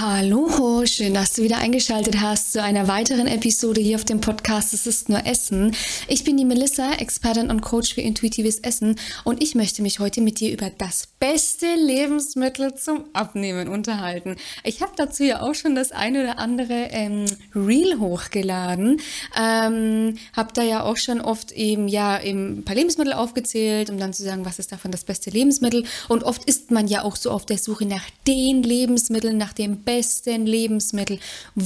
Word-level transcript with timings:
Hallo, 0.00 0.86
schön, 0.86 1.12
dass 1.12 1.32
du 1.32 1.42
wieder 1.42 1.58
eingeschaltet 1.58 2.20
hast 2.20 2.52
zu 2.52 2.62
einer 2.62 2.86
weiteren 2.86 3.26
Episode 3.26 3.80
hier 3.80 3.96
auf 3.96 4.04
dem 4.04 4.20
Podcast 4.20 4.72
Es 4.72 4.86
ist 4.86 5.08
nur 5.08 5.26
Essen. 5.26 5.74
Ich 6.06 6.22
bin 6.22 6.36
die 6.36 6.44
Melissa, 6.44 6.92
Expertin 6.92 7.50
und 7.50 7.62
Coach 7.62 7.94
für 7.94 8.00
intuitives 8.00 8.60
Essen 8.60 8.94
und 9.24 9.42
ich 9.42 9.56
möchte 9.56 9.82
mich 9.82 9.98
heute 9.98 10.20
mit 10.20 10.38
dir 10.38 10.52
über 10.52 10.70
das 10.70 11.08
beste 11.18 11.66
Lebensmittel 11.74 12.76
zum 12.76 13.06
Abnehmen 13.12 13.66
unterhalten. 13.66 14.36
Ich 14.62 14.82
habe 14.82 14.92
dazu 14.94 15.24
ja 15.24 15.42
auch 15.42 15.56
schon 15.56 15.74
das 15.74 15.90
eine 15.90 16.22
oder 16.22 16.38
andere 16.38 16.90
ähm, 16.92 17.24
Reel 17.52 17.98
hochgeladen, 17.98 19.00
ähm, 19.36 20.16
habe 20.32 20.52
da 20.54 20.62
ja 20.62 20.84
auch 20.84 20.96
schon 20.96 21.20
oft 21.20 21.50
eben 21.50 21.88
ja 21.88 22.22
eben 22.22 22.58
ein 22.58 22.64
paar 22.64 22.76
Lebensmittel 22.76 23.14
aufgezählt, 23.14 23.90
um 23.90 23.98
dann 23.98 24.12
zu 24.12 24.22
sagen, 24.22 24.44
was 24.44 24.60
ist 24.60 24.70
davon 24.70 24.92
das 24.92 25.02
beste 25.02 25.30
Lebensmittel 25.30 25.84
und 26.06 26.22
oft 26.22 26.44
ist 26.44 26.70
man 26.70 26.86
ja 26.86 27.02
auch 27.02 27.16
so 27.16 27.32
auf 27.32 27.46
der 27.46 27.58
Suche 27.58 27.84
nach 27.84 28.04
den 28.28 28.62
Lebensmitteln, 28.62 29.36
nach 29.36 29.52
dem 29.52 29.87
besten 29.88 30.44
Lebensmittel 30.44 31.18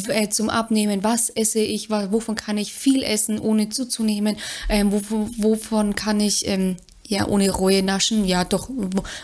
äh, 0.07 0.29
zum 0.29 0.49
Abnehmen. 0.49 1.03
Was 1.03 1.29
esse 1.29 1.59
ich? 1.59 1.91
Wovon 1.91 2.37
kann 2.37 2.57
ich 2.57 2.73
viel 2.73 3.03
essen, 3.03 3.41
ohne 3.41 3.69
zuzunehmen? 3.69 4.37
Ähm, 4.69 4.93
wovon 4.93 5.97
kann 5.97 6.21
ich 6.21 6.47
ähm, 6.47 6.77
ja, 7.05 7.27
ohne 7.27 7.51
Reue 7.51 7.83
naschen. 7.83 8.25
Ja, 8.25 8.45
doch, 8.45 8.71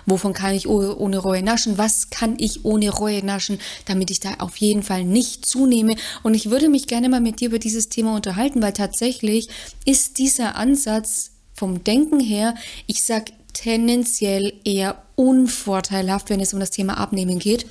wovon 0.04 0.32
kann 0.32 0.52
ich 0.52 0.66
ohne 0.66 1.18
Reue 1.18 1.44
naschen? 1.44 1.78
Was 1.78 2.10
kann 2.10 2.34
ich 2.38 2.64
ohne 2.64 2.90
Reue 2.90 3.24
naschen, 3.24 3.60
damit 3.84 4.10
ich 4.10 4.18
da 4.18 4.34
auf 4.40 4.56
jeden 4.56 4.82
Fall 4.82 5.04
nicht 5.04 5.46
zunehme? 5.46 5.94
Und 6.24 6.34
ich 6.34 6.50
würde 6.50 6.68
mich 6.68 6.88
gerne 6.88 7.08
mal 7.08 7.20
mit 7.20 7.38
dir 7.38 7.50
über 7.50 7.60
dieses 7.60 7.88
Thema 7.88 8.16
unterhalten, 8.16 8.60
weil 8.60 8.72
tatsächlich 8.72 9.48
ist 9.84 10.18
dieser 10.18 10.56
Ansatz 10.56 11.30
vom 11.54 11.84
Denken 11.84 12.18
her, 12.18 12.56
ich 12.88 13.04
sag 13.04 13.30
tendenziell 13.52 14.54
eher 14.64 15.02
unvorteilhaft, 15.14 16.30
wenn 16.30 16.40
es 16.40 16.52
um 16.52 16.58
das 16.58 16.70
Thema 16.70 16.98
Abnehmen 16.98 17.38
geht. 17.38 17.64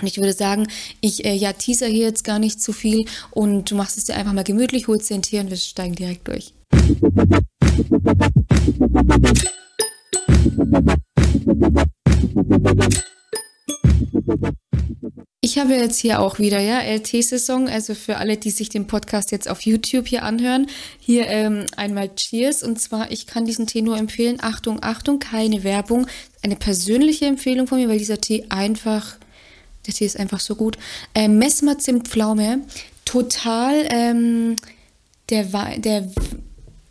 Und 0.00 0.06
ich 0.08 0.18
würde 0.18 0.32
sagen, 0.32 0.66
ich 1.00 1.24
äh, 1.24 1.34
ja 1.34 1.52
teaser 1.52 1.86
hier 1.86 2.06
jetzt 2.06 2.24
gar 2.24 2.38
nicht 2.38 2.60
zu 2.60 2.72
viel 2.72 3.04
und 3.30 3.70
du 3.70 3.74
machst 3.74 3.98
es 3.98 4.04
dir 4.04 4.14
einfach 4.14 4.32
mal 4.32 4.44
gemütlich, 4.44 4.88
holst 4.88 5.10
dir 5.10 5.14
ein 5.14 5.22
Tier 5.22 5.40
und 5.40 5.50
wir 5.50 5.56
steigen 5.56 5.94
direkt 5.94 6.28
durch. 6.28 6.52
Ich 15.40 15.58
habe 15.58 15.74
jetzt 15.74 15.98
hier 15.98 16.20
auch 16.20 16.38
wieder, 16.38 16.60
ja, 16.60 16.80
LT-Saison, 16.80 17.68
also 17.68 17.94
für 17.94 18.16
alle, 18.16 18.36
die 18.36 18.50
sich 18.50 18.68
den 18.68 18.86
Podcast 18.86 19.32
jetzt 19.32 19.48
auf 19.48 19.62
YouTube 19.62 20.06
hier 20.06 20.22
anhören, 20.24 20.66
hier 20.98 21.26
ähm, 21.26 21.64
einmal 21.76 22.14
Cheers. 22.14 22.62
Und 22.62 22.80
zwar, 22.80 23.10
ich 23.10 23.26
kann 23.26 23.44
diesen 23.44 23.66
Tee 23.66 23.82
nur 23.82 23.96
empfehlen. 23.96 24.38
Achtung, 24.40 24.78
Achtung, 24.82 25.20
keine 25.20 25.64
Werbung. 25.64 26.06
Eine 26.42 26.56
persönliche 26.56 27.26
Empfehlung 27.26 27.66
von 27.66 27.78
mir, 27.78 27.88
weil 27.88 27.98
dieser 27.98 28.20
Tee 28.20 28.44
einfach 28.48 29.16
der 29.86 29.94
Tee 29.94 30.06
ist 30.06 30.18
einfach 30.18 30.40
so 30.40 30.54
gut. 30.54 30.78
Äh, 31.14 31.28
Messmer 31.28 31.78
Zimtpflaume. 31.78 32.60
Total 33.04 33.86
ähm, 33.90 34.56
der, 35.30 35.44
der 35.78 36.10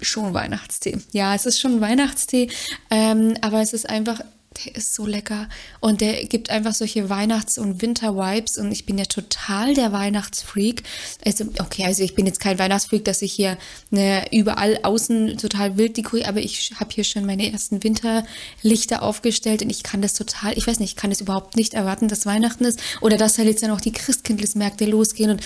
schon 0.01 0.33
Weihnachtstee. 0.33 0.97
Ja, 1.11 1.35
es 1.35 1.45
ist 1.45 1.59
schon 1.59 1.81
Weihnachtstee, 1.81 2.49
ähm, 2.89 3.35
aber 3.41 3.61
es 3.61 3.73
ist 3.73 3.89
einfach 3.89 4.21
der 4.57 4.75
ist 4.75 4.93
so 4.93 5.05
lecker 5.05 5.47
und 5.79 6.01
der 6.01 6.25
gibt 6.25 6.49
einfach 6.49 6.73
solche 6.73 7.09
Weihnachts- 7.09 7.57
und 7.57 7.81
Winter-Vibes 7.81 8.57
und 8.57 8.71
ich 8.71 8.85
bin 8.85 8.97
ja 8.97 9.05
total 9.05 9.73
der 9.73 9.91
Weihnachtsfreak. 9.91 10.83
Also, 11.25 11.45
okay, 11.59 11.85
also 11.85 12.03
ich 12.03 12.15
bin 12.15 12.25
jetzt 12.25 12.39
kein 12.39 12.59
Weihnachtsfreak, 12.59 13.05
dass 13.05 13.21
ich 13.21 13.33
hier 13.33 13.57
ne, 13.89 14.25
überall 14.31 14.79
außen 14.83 15.37
total 15.37 15.77
wild 15.77 15.97
dekoriere, 15.97 16.27
aber 16.27 16.39
ich 16.39 16.71
habe 16.79 16.93
hier 16.93 17.03
schon 17.03 17.25
meine 17.25 17.51
ersten 17.51 17.83
Winterlichter 17.83 19.01
aufgestellt 19.01 19.61
und 19.61 19.69
ich 19.69 19.83
kann 19.83 20.01
das 20.01 20.13
total, 20.13 20.57
ich 20.57 20.67
weiß 20.67 20.79
nicht, 20.79 20.91
ich 20.91 20.95
kann 20.95 21.11
es 21.11 21.21
überhaupt 21.21 21.55
nicht 21.55 21.73
erwarten, 21.73 22.07
dass 22.07 22.25
Weihnachten 22.25 22.65
ist 22.65 22.79
oder 23.01 23.17
dass 23.17 23.37
halt 23.37 23.47
jetzt 23.47 23.63
dann 23.63 23.71
auch 23.71 23.81
die 23.81 23.93
Christkindlesmärkte 23.93 24.85
losgehen 24.85 25.31
und 25.31 25.41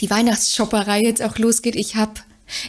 die 0.00 0.10
Weihnachtsshopperei 0.10 1.00
jetzt 1.02 1.22
auch 1.22 1.38
losgeht. 1.38 1.76
Ich 1.76 1.96
habe 1.96 2.14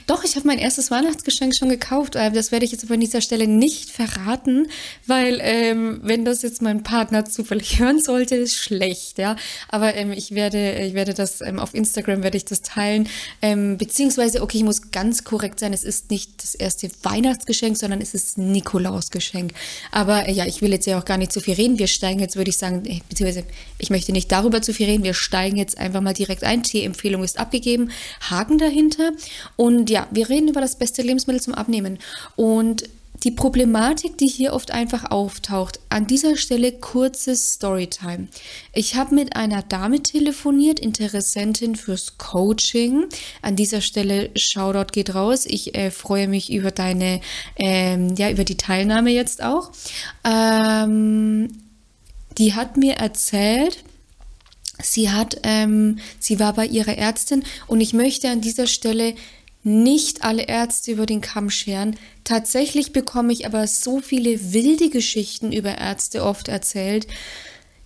doch, 0.07 0.23
ich 0.23 0.35
habe 0.35 0.47
mein 0.47 0.59
erstes 0.59 0.91
Weihnachtsgeschenk 0.91 1.55
schon 1.55 1.69
gekauft. 1.69 2.15
Äh, 2.15 2.31
das 2.31 2.51
werde 2.51 2.65
ich 2.65 2.71
jetzt 2.71 2.83
aber 2.85 2.93
an 2.93 2.99
dieser 2.99 3.21
Stelle 3.21 3.47
nicht 3.47 3.89
verraten, 3.89 4.67
weil 5.07 5.39
ähm, 5.41 5.99
wenn 6.03 6.25
das 6.25 6.41
jetzt 6.41 6.61
mein 6.61 6.83
Partner 6.83 7.25
zufällig 7.25 7.79
hören 7.79 7.99
sollte, 7.99 8.35
ist 8.35 8.55
schlecht, 8.55 9.17
ja. 9.17 9.35
Aber 9.69 9.95
ähm, 9.95 10.11
ich 10.11 10.31
werde, 10.31 10.79
ich 10.79 10.93
werde 10.93 11.13
das 11.13 11.41
ähm, 11.41 11.59
auf 11.59 11.73
Instagram 11.73 12.23
werde 12.23 12.37
ich 12.37 12.45
das 12.45 12.61
teilen. 12.61 13.09
Ähm, 13.41 13.77
beziehungsweise, 13.77 14.41
okay, 14.41 14.57
ich 14.57 14.63
muss 14.63 14.91
ganz 14.91 15.23
korrekt 15.23 15.59
sein. 15.59 15.73
Es 15.73 15.83
ist 15.83 16.11
nicht 16.11 16.43
das 16.43 16.55
erste 16.55 16.89
Weihnachtsgeschenk, 17.03 17.77
sondern 17.77 18.01
es 18.01 18.13
ist 18.13 18.37
Nikolausgeschenk. 18.37 19.53
Aber 19.91 20.27
äh, 20.27 20.31
ja, 20.31 20.45
ich 20.45 20.61
will 20.61 20.71
jetzt 20.71 20.87
ja 20.87 20.99
auch 20.99 21.05
gar 21.05 21.17
nicht 21.17 21.33
zu 21.33 21.41
viel 21.41 21.55
reden. 21.55 21.79
Wir 21.79 21.87
steigen 21.87 22.19
jetzt, 22.19 22.35
würde 22.35 22.49
ich 22.49 22.57
sagen, 22.57 22.85
äh, 22.85 23.01
beziehungsweise 23.09 23.45
ich 23.79 23.89
möchte 23.89 24.11
nicht 24.11 24.31
darüber 24.31 24.61
zu 24.61 24.73
viel 24.73 24.85
reden. 24.85 25.03
Wir 25.03 25.13
steigen 25.13 25.57
jetzt 25.57 25.77
einfach 25.77 26.01
mal 26.01 26.13
direkt 26.13 26.43
ein. 26.43 26.63
Tee-Empfehlung 26.63 27.23
ist 27.23 27.39
abgegeben. 27.39 27.91
Haken 28.21 28.57
dahinter 28.57 29.11
und 29.55 29.62
und 29.63 29.89
ja, 29.89 30.07
wir 30.11 30.27
reden 30.27 30.49
über 30.49 30.59
das 30.59 30.75
beste 30.75 31.01
Lebensmittel 31.03 31.41
zum 31.41 31.53
Abnehmen. 31.53 31.97
Und 32.35 32.83
die 33.23 33.31
Problematik, 33.31 34.17
die 34.17 34.27
hier 34.27 34.51
oft 34.51 34.71
einfach 34.71 35.09
auftaucht, 35.09 35.79
an 35.87 36.05
dieser 36.05 36.35
Stelle 36.35 36.73
kurzes 36.73 37.53
Storytime. 37.53 38.27
Ich 38.73 38.95
habe 38.95 39.15
mit 39.15 39.37
einer 39.37 39.61
Dame 39.61 40.03
telefoniert, 40.03 40.81
Interessentin 40.81 41.77
fürs 41.77 42.17
Coaching. 42.17 43.05
An 43.41 43.55
dieser 43.55 43.79
Stelle 43.79 44.31
Shoutout 44.35 44.91
geht 44.91 45.15
raus. 45.15 45.45
Ich 45.45 45.73
äh, 45.75 45.91
freue 45.91 46.27
mich 46.27 46.51
über 46.51 46.71
deine, 46.71 47.21
ähm, 47.55 48.15
ja, 48.17 48.29
über 48.31 48.43
die 48.43 48.57
Teilnahme 48.57 49.11
jetzt 49.11 49.41
auch. 49.41 49.71
Ähm, 50.25 51.47
die 52.37 52.53
hat 52.53 52.75
mir 52.75 52.95
erzählt, 52.95 53.81
sie 54.81 55.09
hat, 55.09 55.37
ähm, 55.43 55.99
sie 56.19 56.41
war 56.41 56.51
bei 56.51 56.65
ihrer 56.65 56.97
Ärztin 56.97 57.45
und 57.67 57.79
ich 57.79 57.93
möchte 57.93 58.29
an 58.29 58.41
dieser 58.41 58.67
Stelle 58.67 59.15
nicht 59.63 60.23
alle 60.23 60.43
Ärzte 60.43 60.91
über 60.91 61.05
den 61.05 61.21
Kamm 61.21 61.49
scheren. 61.49 61.95
Tatsächlich 62.23 62.91
bekomme 62.91 63.33
ich 63.33 63.45
aber 63.45 63.65
so 63.67 63.99
viele 63.99 64.53
wilde 64.53 64.89
Geschichten 64.89 65.51
über 65.51 65.77
Ärzte 65.77 66.23
oft 66.23 66.49
erzählt, 66.49 67.07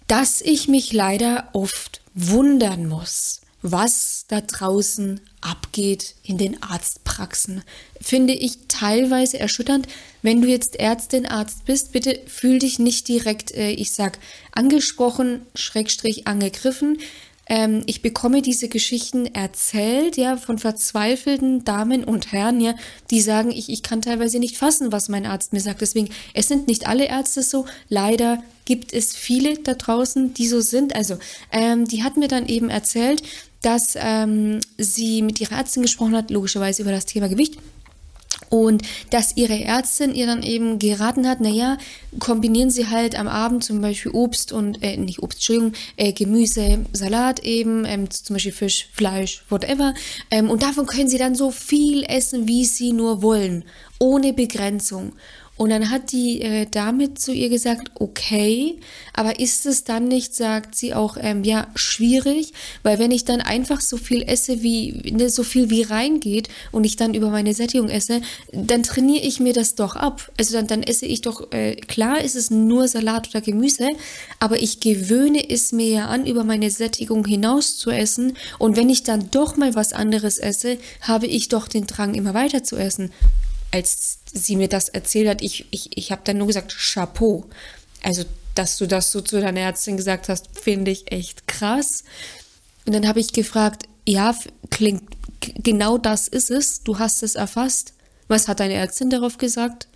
dass 0.08 0.42
ich 0.42 0.68
mich 0.68 0.94
leider 0.94 1.50
oft 1.54 2.02
wundern 2.14 2.88
muss, 2.88 3.42
was 3.62 4.26
da 4.28 4.42
draußen 4.42 5.22
abgeht 5.42 6.16
in 6.24 6.38
den 6.38 6.64
Arztpraxen. 6.64 7.64
Finde 8.02 8.34
ich 8.34 8.68
teilweise 8.68 9.40
erschütternd. 9.40 9.88
Wenn 10.22 10.42
du 10.42 10.48
jetzt 10.48 10.78
Ärztin, 10.80 11.26
Arzt 11.26 11.66
bist, 11.66 11.92
bitte 11.92 12.20
fühl 12.28 12.60
dich 12.60 12.80
nicht 12.80 13.08
direkt, 13.08 13.52
äh, 13.52 13.72
ich 13.72 13.92
sag, 13.92 14.18
angesprochen, 14.52 15.42
schrägstrich 15.56 16.28
angegriffen. 16.28 17.00
Ähm, 17.50 17.84
ich 17.86 18.02
bekomme 18.02 18.42
diese 18.42 18.68
Geschichten 18.68 19.26
erzählt, 19.26 20.18
ja, 20.18 20.38
von 20.38 20.58
verzweifelten 20.58 21.64
Damen 21.64 22.04
und 22.04 22.32
Herren, 22.32 22.60
ja, 22.60 22.76
die 23.12 23.22
sagen, 23.22 23.52
ich, 23.52 23.70
ich 23.70 23.84
kann 23.84 24.02
teilweise 24.02 24.40
nicht 24.40 24.58
fassen, 24.58 24.92
was 24.92 25.10
mein 25.10 25.26
Arzt 25.26 25.54
mir 25.54 25.62
sagt. 25.62 25.82
Deswegen, 25.82 26.10
es 26.34 26.48
sind 26.48 26.68
nicht 26.68 26.88
alle 26.88 27.06
Ärzte 27.06 27.44
so. 27.44 27.66
Leider 27.90 28.44
gibt 28.66 28.94
es 28.94 29.16
viele 29.16 29.58
da 29.60 29.74
draußen, 29.76 30.34
die 30.34 30.48
so 30.48 30.60
sind. 30.62 30.96
Also, 30.96 31.18
ähm, 31.52 31.86
die 31.86 32.04
hat 32.04 32.18
mir 32.18 32.28
dann 32.28 32.48
eben 32.48 32.70
erzählt, 32.70 33.24
dass 33.62 33.96
ähm, 33.96 34.60
sie 34.78 35.22
mit 35.22 35.42
ihrer 35.42 35.58
Ärztin 35.58 35.82
gesprochen 35.82 36.16
hat, 36.16 36.30
logischerweise 36.30 36.84
über 36.84 36.92
das 36.92 37.06
Thema 37.06 37.28
Gewicht 37.28 37.58
und 38.50 38.84
dass 39.10 39.36
ihre 39.36 39.64
Ärztin 39.64 40.14
ihr 40.14 40.26
dann 40.26 40.44
eben 40.44 40.80
geraten 40.80 41.28
hat, 41.28 41.42
naja, 41.42 41.78
kombinieren 42.20 42.70
Sie 42.70 42.88
halt 42.88 43.18
am 43.18 43.28
Abend 43.28 43.64
zum 43.64 43.82
Beispiel 43.82 44.12
Obst 44.12 44.52
und, 44.52 44.82
äh, 44.84 44.98
nicht 44.98 45.22
Obst, 45.22 45.40
Entschuldigung, 45.40 45.74
äh, 45.98 46.14
Gemüse, 46.14 46.86
Salat 46.94 47.44
eben, 47.44 47.86
ähm, 47.86 48.10
zum 48.10 48.36
Beispiel 48.36 48.52
Fisch, 48.52 48.90
Fleisch, 48.94 49.44
whatever. 49.50 49.94
Ähm, 50.32 50.50
und 50.50 50.64
davon 50.64 50.86
können 50.86 51.10
Sie 51.10 51.18
dann 51.18 51.36
so 51.36 51.52
viel 51.52 52.04
essen, 52.08 52.48
wie 52.48 52.66
Sie 52.66 52.94
nur 52.94 53.22
wollen, 53.22 53.66
ohne 54.00 54.34
Begrenzung. 54.34 55.14
Und 55.58 55.72
dann 55.72 55.90
hat 55.90 56.12
die 56.12 56.42
äh, 56.42 56.68
Dame 56.70 57.16
zu 57.16 57.34
ihr 57.34 57.50
gesagt, 57.50 57.92
okay, 57.96 58.80
aber 59.14 59.40
ist 59.40 59.66
es 59.66 59.84
dann 59.84 60.08
nicht, 60.08 60.36
sagt 60.36 60.76
sie 60.76 60.94
auch, 60.94 61.18
ähm, 61.20 61.44
ja, 61.44 61.68
schwierig, 61.76 62.54
weil 62.84 63.00
wenn 63.00 63.10
ich 63.10 63.26
dann 63.26 63.42
einfach 63.42 63.82
so 63.82 63.98
viel 63.98 64.22
esse, 64.22 64.62
wie, 64.62 65.12
ne, 65.12 65.30
so 65.30 65.42
viel 65.44 65.72
wie 65.72 65.82
reingeht 65.82 66.50
und 66.72 66.84
ich 66.84 66.96
dann 66.96 67.16
über 67.16 67.30
meine 67.30 67.56
Sättigung 67.56 67.90
esse, 67.90 68.22
dann 68.52 68.84
trainiere 68.84 69.26
ich 69.26 69.40
mir 69.40 69.54
das 69.54 69.74
doch 69.74 69.96
ab. 69.96 70.32
Also 70.38 70.54
dann, 70.54 70.68
dann 70.68 70.84
esse 70.84 71.08
ich 71.08 71.22
doch, 71.22 71.52
äh, 71.52 71.76
klar 71.76 72.22
ist 72.22 72.36
es 72.36 72.52
nur 72.52 72.88
Salat 72.88 73.30
oder 73.30 73.42
Gemüse, 73.42 73.90
aber 74.40 74.62
ich 74.62 74.80
gewöhne 74.80 75.50
es 75.50 75.72
mir 75.72 75.88
ja 75.88 76.06
an, 76.08 76.28
über 76.28 76.44
meine 76.44 76.70
Sättigung 76.70 77.26
hinaus 77.26 77.78
zu 77.78 77.90
essen. 77.90 78.38
Und 78.60 78.78
wenn 78.78 78.90
ich 78.90 79.02
dann 79.02 79.32
doch 79.32 79.58
mal 79.58 79.74
was 79.74 79.94
anderes 79.94 80.38
esse, 80.38 80.78
habe 81.02 81.26
ich 81.26 81.50
doch 81.50 81.68
den 81.68 81.88
Drang, 81.88 82.14
immer 82.14 82.36
weiter 82.36 82.64
zu 82.64 82.76
essen 82.76 83.12
als 83.78 84.20
sie 84.34 84.56
mir 84.56 84.68
das 84.68 84.90
erzählt 84.90 85.30
hat, 85.30 85.42
ich, 85.42 85.66
ich, 85.72 85.98
ich 85.98 86.12
habe 86.12 86.22
dann 86.24 86.38
nur 86.38 86.48
gesagt, 86.48 86.76
Chapeau. 86.76 87.46
Also, 88.04 88.24
dass 88.56 88.78
du 88.78 88.88
das 88.88 89.12
so 89.12 89.22
zu 89.22 89.40
deiner 89.40 89.62
Ärztin 89.62 89.98
gesagt 89.98 90.30
hast, 90.30 90.48
finde 90.60 90.92
ich 90.92 91.12
echt 91.12 91.48
krass. 91.48 92.04
Und 92.86 92.94
dann 92.94 93.08
habe 93.08 93.20
ich 93.20 93.34
gefragt, 93.34 93.84
ja, 94.06 94.36
klingt, 94.72 95.04
genau 95.40 95.98
das 95.98 96.28
ist 96.28 96.50
es, 96.50 96.82
du 96.84 96.98
hast 96.98 97.22
es 97.22 97.36
erfasst. 97.36 97.94
Was 98.28 98.48
hat 98.48 98.60
deine 98.60 98.74
Ärztin 98.74 99.10
darauf 99.10 99.38
gesagt? 99.38 99.88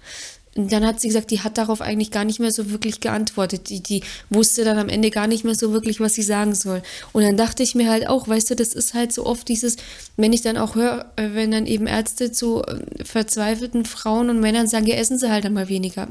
Und 0.55 0.71
dann 0.71 0.85
hat 0.85 0.99
sie 0.99 1.07
gesagt, 1.07 1.31
die 1.31 1.39
hat 1.39 1.57
darauf 1.57 1.79
eigentlich 1.79 2.11
gar 2.11 2.25
nicht 2.25 2.39
mehr 2.39 2.51
so 2.51 2.71
wirklich 2.71 2.99
geantwortet. 2.99 3.69
Die, 3.69 3.81
die 3.81 4.03
wusste 4.29 4.65
dann 4.65 4.77
am 4.77 4.89
Ende 4.89 5.09
gar 5.09 5.27
nicht 5.27 5.45
mehr 5.45 5.55
so 5.55 5.71
wirklich, 5.71 6.01
was 6.01 6.13
sie 6.13 6.23
sagen 6.23 6.55
soll. 6.55 6.83
Und 7.13 7.23
dann 7.23 7.37
dachte 7.37 7.63
ich 7.63 7.73
mir 7.73 7.89
halt 7.89 8.07
auch, 8.07 8.27
weißt 8.27 8.49
du, 8.49 8.55
das 8.55 8.73
ist 8.73 8.93
halt 8.93 9.13
so 9.13 9.25
oft 9.25 9.47
dieses, 9.47 9.77
wenn 10.17 10.33
ich 10.33 10.41
dann 10.41 10.57
auch 10.57 10.75
höre, 10.75 11.11
äh, 11.15 11.29
wenn 11.33 11.51
dann 11.51 11.67
eben 11.67 11.87
Ärzte 11.87 12.33
zu 12.33 12.63
äh, 12.63 13.05
verzweifelten 13.05 13.85
Frauen 13.85 14.29
und 14.29 14.41
Männern 14.41 14.67
sagen, 14.67 14.87
ja, 14.87 14.95
essen 14.95 15.17
sie 15.17 15.31
halt 15.31 15.45
einmal 15.45 15.69
weniger. 15.69 16.09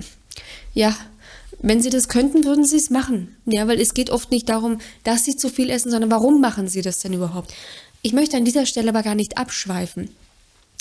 Ja, 0.72 0.96
wenn 1.60 1.82
sie 1.82 1.90
das 1.90 2.08
könnten, 2.08 2.44
würden 2.44 2.64
sie 2.64 2.78
es 2.78 2.88
machen. 2.88 3.36
Ja, 3.44 3.68
weil 3.68 3.78
es 3.78 3.92
geht 3.92 4.08
oft 4.08 4.30
nicht 4.30 4.48
darum, 4.48 4.80
dass 5.04 5.26
sie 5.26 5.36
zu 5.36 5.50
viel 5.50 5.68
essen, 5.68 5.90
sondern 5.90 6.10
warum 6.10 6.40
machen 6.40 6.66
sie 6.66 6.80
das 6.80 7.00
denn 7.00 7.12
überhaupt? 7.12 7.52
Ich 8.00 8.14
möchte 8.14 8.38
an 8.38 8.46
dieser 8.46 8.64
Stelle 8.64 8.88
aber 8.88 9.02
gar 9.02 9.14
nicht 9.14 9.36
abschweifen. 9.36 10.08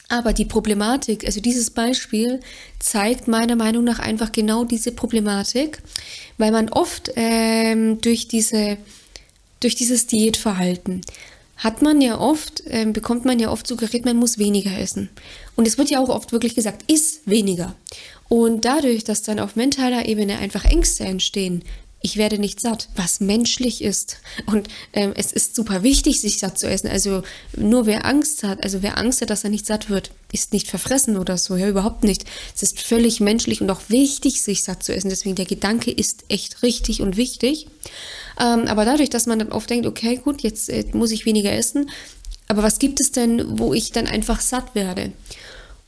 Aber 0.09 0.33
die 0.33 0.45
Problematik, 0.45 1.23
also 1.25 1.39
dieses 1.39 1.69
Beispiel 1.69 2.39
zeigt 2.79 3.27
meiner 3.27 3.55
Meinung 3.55 3.83
nach 3.83 3.99
einfach 3.99 4.31
genau 4.31 4.63
diese 4.63 4.91
Problematik, 4.91 5.81
weil 6.39 6.51
man 6.51 6.69
oft 6.69 7.11
ähm, 7.15 8.01
durch 8.01 8.27
diese 8.27 8.77
durch 9.59 9.75
dieses 9.75 10.07
Diätverhalten 10.07 11.01
hat 11.57 11.81
man 11.81 11.99
ja 11.99 12.17
oft, 12.17 12.63
ähm, 12.67 12.93
bekommt 12.93 13.25
man 13.25 13.37
ja 13.37 13.51
oft 13.51 13.67
suggeriert, 13.67 14.05
man 14.05 14.15
muss 14.15 14.37
weniger 14.37 14.77
essen. 14.79 15.09
Und 15.57 15.67
es 15.67 15.77
wird 15.77 15.89
ja 15.89 15.99
auch 15.99 16.07
oft 16.07 16.31
wirklich 16.31 16.55
gesagt, 16.55 16.89
iss 16.89 17.19
weniger. 17.25 17.75
Und 18.29 18.63
dadurch, 18.63 19.03
dass 19.03 19.23
dann 19.23 19.39
auf 19.39 19.57
mentaler 19.57 20.07
Ebene 20.07 20.37
einfach 20.37 20.63
Ängste 20.63 21.03
entstehen, 21.03 21.63
ich 22.01 22.17
werde 22.17 22.39
nicht 22.39 22.59
satt, 22.61 22.87
was 22.95 23.19
menschlich 23.19 23.83
ist. 23.83 24.17
Und 24.45 24.69
ähm, 24.93 25.13
es 25.15 25.33
ist 25.33 25.55
super 25.55 25.83
wichtig, 25.83 26.21
sich 26.21 26.39
satt 26.39 26.57
zu 26.57 26.67
essen. 26.67 26.87
Also 26.87 27.23
nur 27.57 27.85
wer 27.85 28.05
Angst 28.05 28.43
hat, 28.43 28.63
also 28.63 28.81
wer 28.81 28.97
Angst 28.97 29.21
hat, 29.21 29.29
dass 29.29 29.43
er 29.43 29.49
nicht 29.49 29.65
satt 29.65 29.89
wird, 29.89 30.11
ist 30.31 30.53
nicht 30.53 30.67
verfressen 30.67 31.17
oder 31.17 31.37
so, 31.37 31.55
ja, 31.57 31.67
überhaupt 31.67 32.03
nicht. 32.03 32.23
Es 32.55 32.63
ist 32.63 32.79
völlig 32.79 33.19
menschlich 33.19 33.61
und 33.61 33.69
auch 33.69 33.81
wichtig, 33.89 34.41
sich 34.41 34.63
satt 34.63 34.83
zu 34.83 34.93
essen. 34.93 35.09
Deswegen 35.09 35.35
der 35.35 35.45
Gedanke 35.45 35.91
ist 35.91 36.23
echt 36.29 36.63
richtig 36.63 37.01
und 37.01 37.17
wichtig. 37.17 37.67
Ähm, 38.39 38.67
aber 38.67 38.85
dadurch, 38.85 39.09
dass 39.09 39.25
man 39.25 39.39
dann 39.39 39.51
oft 39.51 39.69
denkt, 39.69 39.85
okay, 39.85 40.17
gut, 40.23 40.41
jetzt 40.41 40.69
äh, 40.69 40.85
muss 40.93 41.11
ich 41.11 41.25
weniger 41.25 41.51
essen, 41.51 41.89
aber 42.47 42.63
was 42.63 42.79
gibt 42.79 42.99
es 42.99 43.11
denn, 43.11 43.59
wo 43.59 43.73
ich 43.73 43.91
dann 43.91 44.07
einfach 44.07 44.39
satt 44.41 44.73
werde? 44.73 45.11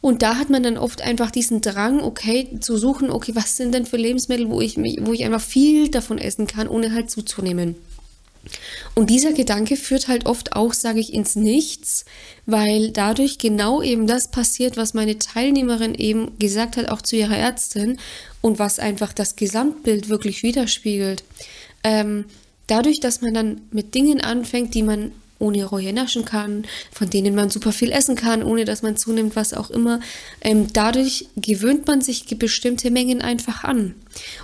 Und 0.01 0.23
da 0.23 0.35
hat 0.35 0.49
man 0.49 0.63
dann 0.63 0.77
oft 0.77 1.01
einfach 1.01 1.29
diesen 1.29 1.61
Drang, 1.61 2.01
okay, 2.01 2.59
zu 2.59 2.77
suchen, 2.77 3.11
okay, 3.11 3.33
was 3.35 3.55
sind 3.55 3.73
denn 3.73 3.85
für 3.85 3.97
Lebensmittel, 3.97 4.49
wo 4.49 4.59
ich, 4.59 4.77
wo 4.77 5.13
ich 5.13 5.23
einfach 5.23 5.41
viel 5.41 5.89
davon 5.89 6.17
essen 6.17 6.47
kann, 6.47 6.67
ohne 6.67 6.91
halt 6.91 7.11
zuzunehmen. 7.11 7.75
Und 8.95 9.11
dieser 9.11 9.33
Gedanke 9.33 9.77
führt 9.77 10.07
halt 10.07 10.25
oft 10.25 10.55
auch, 10.55 10.73
sage 10.73 10.99
ich, 10.99 11.13
ins 11.13 11.35
Nichts, 11.35 12.05
weil 12.47 12.89
dadurch 12.89 13.37
genau 13.37 13.83
eben 13.83 14.07
das 14.07 14.31
passiert, 14.31 14.77
was 14.77 14.95
meine 14.95 15.19
Teilnehmerin 15.19 15.93
eben 15.93 16.37
gesagt 16.39 16.77
hat, 16.77 16.89
auch 16.89 17.03
zu 17.03 17.15
ihrer 17.15 17.37
Ärztin 17.37 17.99
und 18.41 18.57
was 18.57 18.79
einfach 18.79 19.13
das 19.13 19.35
Gesamtbild 19.35 20.09
wirklich 20.09 20.41
widerspiegelt. 20.41 21.23
Ähm, 21.83 22.25
dadurch, 22.65 22.99
dass 22.99 23.21
man 23.21 23.35
dann 23.35 23.61
mit 23.71 23.93
Dingen 23.93 24.21
anfängt, 24.21 24.73
die 24.73 24.83
man 24.83 25.11
ohne 25.41 25.65
Reue 25.65 25.91
naschen 25.93 26.23
kann, 26.25 26.65
von 26.91 27.09
denen 27.09 27.35
man 27.35 27.49
super 27.49 27.71
viel 27.71 27.91
essen 27.91 28.15
kann, 28.15 28.43
ohne 28.43 28.65
dass 28.65 28.81
man 28.81 28.95
zunimmt, 28.95 29.35
was 29.35 29.53
auch 29.53 29.69
immer. 29.69 29.99
Ähm, 30.41 30.67
dadurch 30.71 31.27
gewöhnt 31.35 31.87
man 31.87 32.01
sich 32.01 32.25
bestimmte 32.37 32.91
Mengen 32.91 33.21
einfach 33.21 33.63
an. 33.63 33.95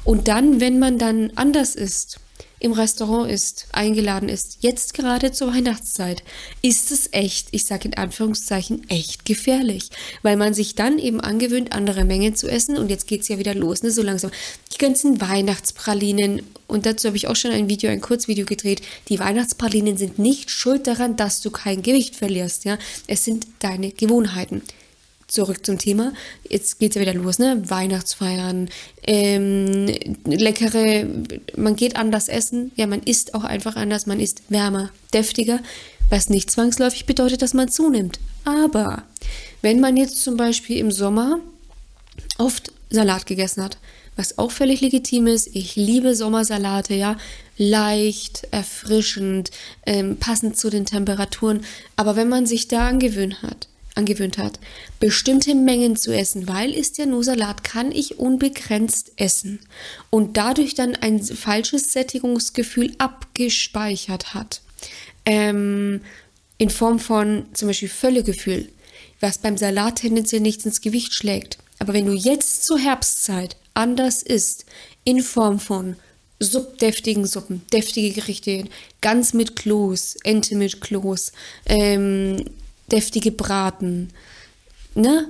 Und 0.03 0.27
dann, 0.27 0.59
wenn 0.59 0.79
man 0.79 0.97
dann 0.97 1.31
anders 1.35 1.75
isst, 1.75 2.19
im 2.59 2.71
Restaurant 2.71 3.29
ist, 3.29 3.67
eingeladen 3.71 4.29
ist, 4.29 4.57
jetzt 4.61 4.93
gerade 4.93 5.31
zur 5.31 5.53
Weihnachtszeit, 5.53 6.23
ist 6.61 6.91
es 6.91 7.09
echt, 7.11 7.49
ich 7.51 7.65
sage 7.65 7.89
in 7.89 7.93
Anführungszeichen, 7.93 8.89
echt 8.89 9.25
gefährlich, 9.25 9.89
weil 10.23 10.37
man 10.37 10.53
sich 10.53 10.75
dann 10.75 10.97
eben 10.97 11.21
angewöhnt, 11.21 11.73
andere 11.73 12.03
Mengen 12.03 12.35
zu 12.35 12.47
essen 12.47 12.77
und 12.77 12.89
jetzt 12.89 13.07
geht 13.07 13.21
es 13.21 13.27
ja 13.27 13.37
wieder 13.37 13.53
los, 13.53 13.83
ne, 13.83 13.91
so 13.91 14.01
langsam. 14.01 14.31
Die 14.73 14.77
ganzen 14.77 15.21
Weihnachtspralinen 15.21 16.41
und 16.67 16.85
dazu 16.85 17.07
habe 17.07 17.17
ich 17.17 17.27
auch 17.27 17.35
schon 17.35 17.51
ein 17.51 17.69
Video, 17.69 17.89
ein 17.89 18.01
Kurzvideo 18.01 18.45
gedreht. 18.45 18.81
Die 19.09 19.19
Weihnachtspralinen 19.19 19.97
sind 19.97 20.19
nicht 20.19 20.49
schuld 20.49 20.87
daran, 20.87 21.15
dass 21.15 21.41
du 21.41 21.51
kein 21.51 21.81
Gewicht 21.81 22.15
verlierst, 22.15 22.65
ja. 22.65 22.77
Es 23.07 23.23
sind 23.23 23.47
deine 23.59 23.91
Gewohnheiten 23.91 24.61
zurück 25.27 25.65
zum 25.65 25.77
Thema. 25.77 26.13
Jetzt 26.47 26.79
geht 26.79 26.91
es 26.91 26.95
ja 26.95 27.01
wieder 27.01 27.13
los, 27.13 27.39
ne? 27.39 27.61
Weihnachtsfeiern, 27.69 28.69
ähm, 29.03 29.87
leckere, 30.25 31.05
man 31.55 31.75
geht 31.75 31.95
anders 31.95 32.29
essen. 32.29 32.71
Ja, 32.75 32.87
man 32.87 33.03
isst 33.03 33.33
auch 33.33 33.43
einfach 33.43 33.75
anders, 33.75 34.05
man 34.05 34.19
isst 34.19 34.41
wärmer, 34.49 34.89
deftiger, 35.13 35.59
was 36.09 36.29
nicht 36.29 36.49
zwangsläufig 36.49 37.05
bedeutet, 37.05 37.41
dass 37.41 37.53
man 37.53 37.69
zunimmt. 37.69 38.19
Aber 38.45 39.03
wenn 39.61 39.79
man 39.79 39.97
jetzt 39.97 40.23
zum 40.23 40.37
Beispiel 40.37 40.77
im 40.77 40.91
Sommer 40.91 41.39
oft 42.37 42.71
Salat 42.89 43.25
gegessen 43.25 43.63
hat, 43.63 43.77
was 44.15 44.37
auch 44.37 44.51
völlig 44.51 44.81
legitim 44.81 45.27
ist. 45.27 45.47
Ich 45.53 45.75
liebe 45.75 46.15
Sommersalate, 46.15 46.95
ja. 46.95 47.17
Leicht, 47.57 48.47
erfrischend, 48.51 49.51
ähm, 49.85 50.17
passend 50.17 50.57
zu 50.57 50.69
den 50.69 50.85
Temperaturen. 50.85 51.63
Aber 51.95 52.15
wenn 52.15 52.27
man 52.27 52.45
sich 52.45 52.67
da 52.67 52.87
angewöhnt 52.87 53.41
hat, 53.43 53.67
angewöhnt 53.97 54.37
hat, 54.37 54.59
bestimmte 54.99 55.55
Mengen 55.55 55.95
zu 55.95 56.11
essen, 56.11 56.47
weil 56.47 56.73
ist 56.73 56.97
ja 56.97 57.05
nur 57.05 57.23
Salat, 57.23 57.63
kann 57.63 57.91
ich 57.91 58.19
unbegrenzt 58.19 59.11
essen 59.17 59.59
und 60.09 60.37
dadurch 60.37 60.75
dann 60.75 60.95
ein 60.95 61.21
falsches 61.21 61.91
Sättigungsgefühl 61.91 62.93
abgespeichert 62.97 64.33
hat. 64.33 64.61
Ähm, 65.25 66.01
in 66.57 66.69
Form 66.69 66.99
von 66.99 67.45
zum 67.53 67.67
Beispiel 67.67 67.89
Völlegefühl, 67.89 68.69
was 69.19 69.37
beim 69.39 69.57
Salat 69.57 69.97
tendenziell 69.97 70.41
nichts 70.41 70.65
ins 70.65 70.81
Gewicht 70.81 71.13
schlägt. 71.13 71.57
Aber 71.79 71.93
wenn 71.93 72.05
du 72.05 72.13
jetzt 72.13 72.65
zur 72.65 72.79
Herbstzeit 72.79 73.57
anders 73.73 74.23
isst, 74.23 74.65
in 75.03 75.21
Form 75.21 75.59
von 75.59 75.95
subdeftigen 76.39 77.25
Suppen, 77.25 77.63
deftige 77.71 78.11
Gerichte, 78.11 78.65
ganz 79.01 79.33
mit 79.33 79.55
Kloß, 79.55 80.17
Ente 80.23 80.55
mit 80.55 80.81
Kloß, 80.81 81.31
ähm, 81.65 82.43
deftige 82.91 83.31
Braten, 83.31 84.09
ne? 84.95 85.29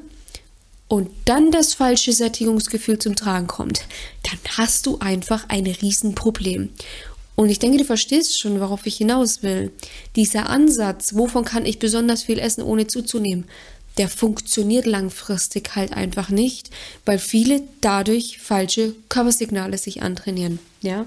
Und 0.90 1.10
dann 1.26 1.52
das 1.52 1.74
falsche 1.74 2.14
Sättigungsgefühl 2.14 2.98
zum 2.98 3.16
Tragen 3.16 3.48
kommt, 3.48 3.82
dann 4.24 4.40
hast 4.58 4.86
du 4.86 5.00
einfach 5.00 5.50
ein 5.50 5.68
Riesenproblem. 5.68 6.70
Und 7.36 7.50
ich 7.50 7.60
denke, 7.60 7.78
du 7.78 7.84
verstehst 7.84 8.40
schon, 8.40 8.60
worauf 8.62 8.86
ich 8.86 8.96
hinaus 8.96 9.44
will. 9.44 9.72
Dieser 10.16 10.50
Ansatz, 10.50 11.14
wovon 11.14 11.44
kann 11.44 11.66
ich 11.66 11.78
besonders 11.78 12.24
viel 12.24 12.40
essen, 12.40 12.64
ohne 12.64 12.88
zuzunehmen, 12.88 13.46
der 13.98 14.10
funktioniert 14.10 14.86
langfristig 14.86 15.76
halt 15.76 15.94
einfach 15.94 16.30
nicht, 16.30 16.70
weil 17.06 17.20
viele 17.20 17.64
dadurch 17.82 18.40
falsche 18.40 18.96
Körpersignale 19.10 19.78
sich 19.78 20.02
antrainieren. 20.02 20.60
Ja. 20.82 21.06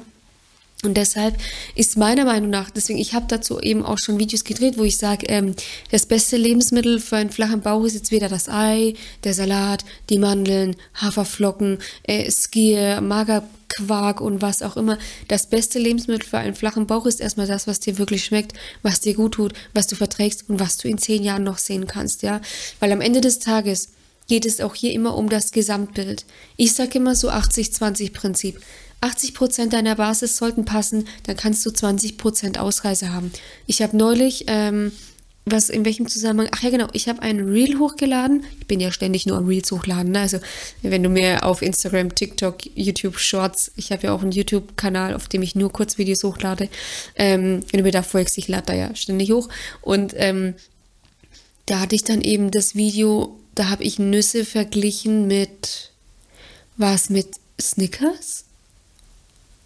Und 0.82 0.96
deshalb 0.96 1.36
ist 1.74 1.98
meiner 1.98 2.24
Meinung 2.24 2.48
nach, 2.48 2.70
deswegen, 2.70 2.98
ich 2.98 3.12
habe 3.12 3.26
dazu 3.28 3.60
eben 3.60 3.84
auch 3.84 3.98
schon 3.98 4.18
Videos 4.18 4.44
gedreht, 4.44 4.78
wo 4.78 4.84
ich 4.84 4.96
sage, 4.96 5.26
ähm, 5.26 5.54
das 5.90 6.06
beste 6.06 6.38
Lebensmittel 6.38 7.00
für 7.00 7.16
einen 7.16 7.30
flachen 7.30 7.60
Bauch 7.60 7.84
ist 7.84 7.94
jetzt 7.94 8.10
weder 8.10 8.28
das 8.28 8.48
Ei, 8.48 8.94
der 9.24 9.34
Salat, 9.34 9.84
die 10.08 10.18
Mandeln, 10.18 10.76
Haferflocken, 10.94 11.78
äh, 12.04 12.30
Skier, 12.30 13.02
Magerquark 13.02 14.22
und 14.22 14.40
was 14.40 14.62
auch 14.62 14.78
immer. 14.78 14.98
Das 15.28 15.48
beste 15.48 15.78
Lebensmittel 15.78 16.26
für 16.26 16.38
einen 16.38 16.54
flachen 16.54 16.86
Bauch 16.86 17.04
ist 17.04 17.20
erstmal 17.20 17.46
das, 17.46 17.66
was 17.66 17.80
dir 17.80 17.98
wirklich 17.98 18.24
schmeckt, 18.24 18.54
was 18.82 19.00
dir 19.00 19.12
gut 19.12 19.32
tut, 19.32 19.52
was 19.74 19.86
du 19.86 19.96
verträgst 19.96 20.48
und 20.48 20.60
was 20.60 20.78
du 20.78 20.88
in 20.88 20.96
zehn 20.96 21.22
Jahren 21.22 21.44
noch 21.44 21.58
sehen 21.58 21.86
kannst, 21.86 22.22
ja. 22.22 22.40
Weil 22.78 22.92
am 22.92 23.02
Ende 23.02 23.20
des 23.20 23.38
Tages 23.38 23.90
geht 24.28 24.46
es 24.46 24.62
auch 24.62 24.74
hier 24.74 24.92
immer 24.92 25.14
um 25.14 25.28
das 25.28 25.50
Gesamtbild. 25.50 26.24
Ich 26.56 26.72
sage 26.72 26.98
immer 26.98 27.14
so 27.16 27.30
80-20-Prinzip. 27.30 28.60
80 29.00 29.34
Prozent 29.34 29.72
deiner 29.72 29.96
Basis 29.96 30.36
sollten 30.36 30.64
passen, 30.64 31.06
dann 31.24 31.36
kannst 31.36 31.64
du 31.64 31.70
20 31.70 32.18
Prozent 32.18 32.58
Ausreise 32.58 33.12
haben. 33.12 33.32
Ich 33.66 33.82
habe 33.82 33.96
neulich, 33.96 34.44
ähm, 34.46 34.92
was 35.46 35.70
in 35.70 35.84
welchem 35.84 36.06
Zusammenhang? 36.06 36.50
Ach 36.54 36.62
ja, 36.62 36.70
genau, 36.70 36.88
ich 36.92 37.08
habe 37.08 37.22
ein 37.22 37.40
Reel 37.40 37.78
hochgeladen. 37.78 38.44
Ich 38.60 38.66
bin 38.66 38.78
ja 38.78 38.92
ständig 38.92 39.26
nur 39.26 39.38
am 39.38 39.46
Reels 39.46 39.72
hochladen. 39.72 40.12
Ne? 40.12 40.20
Also, 40.20 40.38
wenn 40.82 41.02
du 41.02 41.08
mir 41.08 41.44
auf 41.44 41.62
Instagram, 41.62 42.14
TikTok, 42.14 42.58
YouTube 42.76 43.18
Shorts, 43.18 43.72
ich 43.76 43.90
habe 43.90 44.04
ja 44.04 44.12
auch 44.12 44.22
einen 44.22 44.32
YouTube-Kanal, 44.32 45.14
auf 45.14 45.28
dem 45.28 45.42
ich 45.42 45.54
nur 45.54 45.72
Kurzvideos 45.72 46.24
hochlade. 46.24 46.68
Ähm, 47.16 47.62
wenn 47.70 47.78
du 47.78 47.84
mir 47.84 47.92
da 47.92 48.02
folgst, 48.02 48.36
ich 48.36 48.48
lade 48.48 48.66
da 48.66 48.74
ja 48.74 48.94
ständig 48.94 49.30
hoch. 49.32 49.48
Und 49.80 50.12
ähm, 50.16 50.54
da 51.66 51.80
hatte 51.80 51.94
ich 51.94 52.04
dann 52.04 52.20
eben 52.20 52.50
das 52.50 52.74
Video, 52.74 53.38
da 53.54 53.70
habe 53.70 53.82
ich 53.82 53.98
Nüsse 53.98 54.44
verglichen 54.44 55.26
mit, 55.26 55.90
was 56.76 57.08
mit 57.08 57.28
Snickers? 57.60 58.44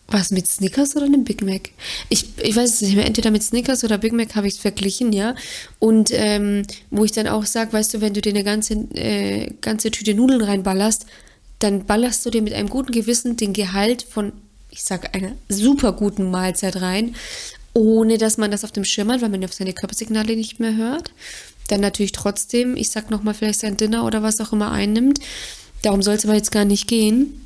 Was 0.06 0.30
mit 0.30 0.46
Snickers 0.46 0.96
oder 0.96 1.06
einem 1.06 1.24
Big 1.24 1.42
Mac? 1.42 1.70
Ich, 2.10 2.26
ich 2.38 2.54
weiß 2.54 2.74
es 2.74 2.80
nicht 2.82 2.94
mehr, 2.94 3.06
entweder 3.06 3.30
mit 3.30 3.42
Snickers 3.42 3.84
oder 3.84 3.98
Big 3.98 4.12
Mac 4.12 4.34
habe 4.36 4.46
ich 4.46 4.54
es 4.54 4.60
verglichen, 4.60 5.12
ja. 5.12 5.34
Und 5.78 6.10
ähm, 6.12 6.62
wo 6.90 7.04
ich 7.04 7.12
dann 7.12 7.26
auch 7.26 7.46
sage, 7.46 7.72
weißt 7.72 7.94
du, 7.94 8.00
wenn 8.00 8.12
du 8.12 8.20
dir 8.20 8.30
eine 8.30 8.44
ganze, 8.44 8.74
äh, 8.94 9.50
ganze 9.60 9.90
Tüte 9.90 10.14
Nudeln 10.14 10.42
reinballerst, 10.42 11.06
dann 11.58 11.86
ballerst 11.86 12.24
du 12.26 12.30
dir 12.30 12.42
mit 12.42 12.52
einem 12.52 12.68
guten 12.68 12.92
Gewissen 12.92 13.36
den 13.36 13.54
Gehalt 13.54 14.02
von, 14.02 14.32
ich 14.70 14.82
sage, 14.82 15.14
einer 15.14 15.32
super 15.48 15.92
guten 15.92 16.30
Mahlzeit 16.30 16.76
rein, 16.82 17.14
ohne 17.72 18.18
dass 18.18 18.36
man 18.36 18.50
das 18.50 18.64
auf 18.64 18.72
dem 18.72 18.84
Schirm 18.84 19.10
hat, 19.10 19.22
weil 19.22 19.30
man 19.30 19.44
auf 19.44 19.54
seine 19.54 19.72
Körpersignale 19.72 20.36
nicht 20.36 20.60
mehr 20.60 20.76
hört. 20.76 21.12
Dann 21.68 21.80
natürlich 21.80 22.12
trotzdem, 22.12 22.76
ich 22.76 22.90
sag 22.90 23.10
nochmal, 23.10 23.34
vielleicht 23.34 23.60
sein 23.60 23.78
Dinner 23.78 24.04
oder 24.04 24.22
was 24.22 24.40
auch 24.40 24.52
immer 24.52 24.70
einnimmt. 24.70 25.18
Darum 25.82 26.02
soll 26.02 26.14
es 26.14 26.24
aber 26.24 26.34
jetzt 26.34 26.52
gar 26.52 26.64
nicht 26.64 26.88
gehen. 26.88 27.43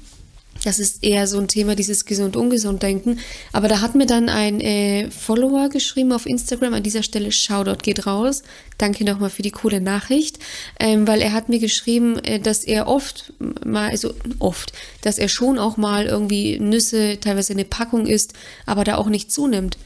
Das 0.68 0.78
ist 0.78 1.02
eher 1.02 1.26
so 1.26 1.38
ein 1.38 1.48
Thema, 1.48 1.74
dieses 1.74 2.04
gesund-ungesund-Denken. 2.04 3.20
Aber 3.54 3.68
da 3.68 3.80
hat 3.80 3.94
mir 3.94 4.04
dann 4.04 4.28
ein 4.28 4.60
äh, 4.60 5.10
Follower 5.10 5.70
geschrieben 5.70 6.12
auf 6.12 6.26
Instagram. 6.26 6.74
An 6.74 6.82
dieser 6.82 7.02
Stelle 7.02 7.32
Shoutout 7.32 7.78
geht 7.80 8.06
raus. 8.06 8.42
Danke 8.76 9.02
nochmal 9.04 9.30
für 9.30 9.40
die 9.40 9.50
coole 9.50 9.80
Nachricht. 9.80 10.38
Ähm, 10.78 11.08
weil 11.08 11.22
er 11.22 11.32
hat 11.32 11.48
mir 11.48 11.58
geschrieben, 11.58 12.18
äh, 12.18 12.38
dass 12.38 12.64
er 12.64 12.86
oft 12.86 13.32
mal, 13.64 13.88
also 13.88 14.12
oft, 14.40 14.74
dass 15.00 15.16
er 15.16 15.30
schon 15.30 15.58
auch 15.58 15.78
mal 15.78 16.04
irgendwie 16.04 16.58
Nüsse, 16.58 17.16
teilweise 17.18 17.54
eine 17.54 17.64
Packung 17.64 18.06
isst, 18.06 18.34
aber 18.66 18.84
da 18.84 18.96
auch 18.96 19.08
nicht 19.08 19.32
zunimmt. 19.32 19.78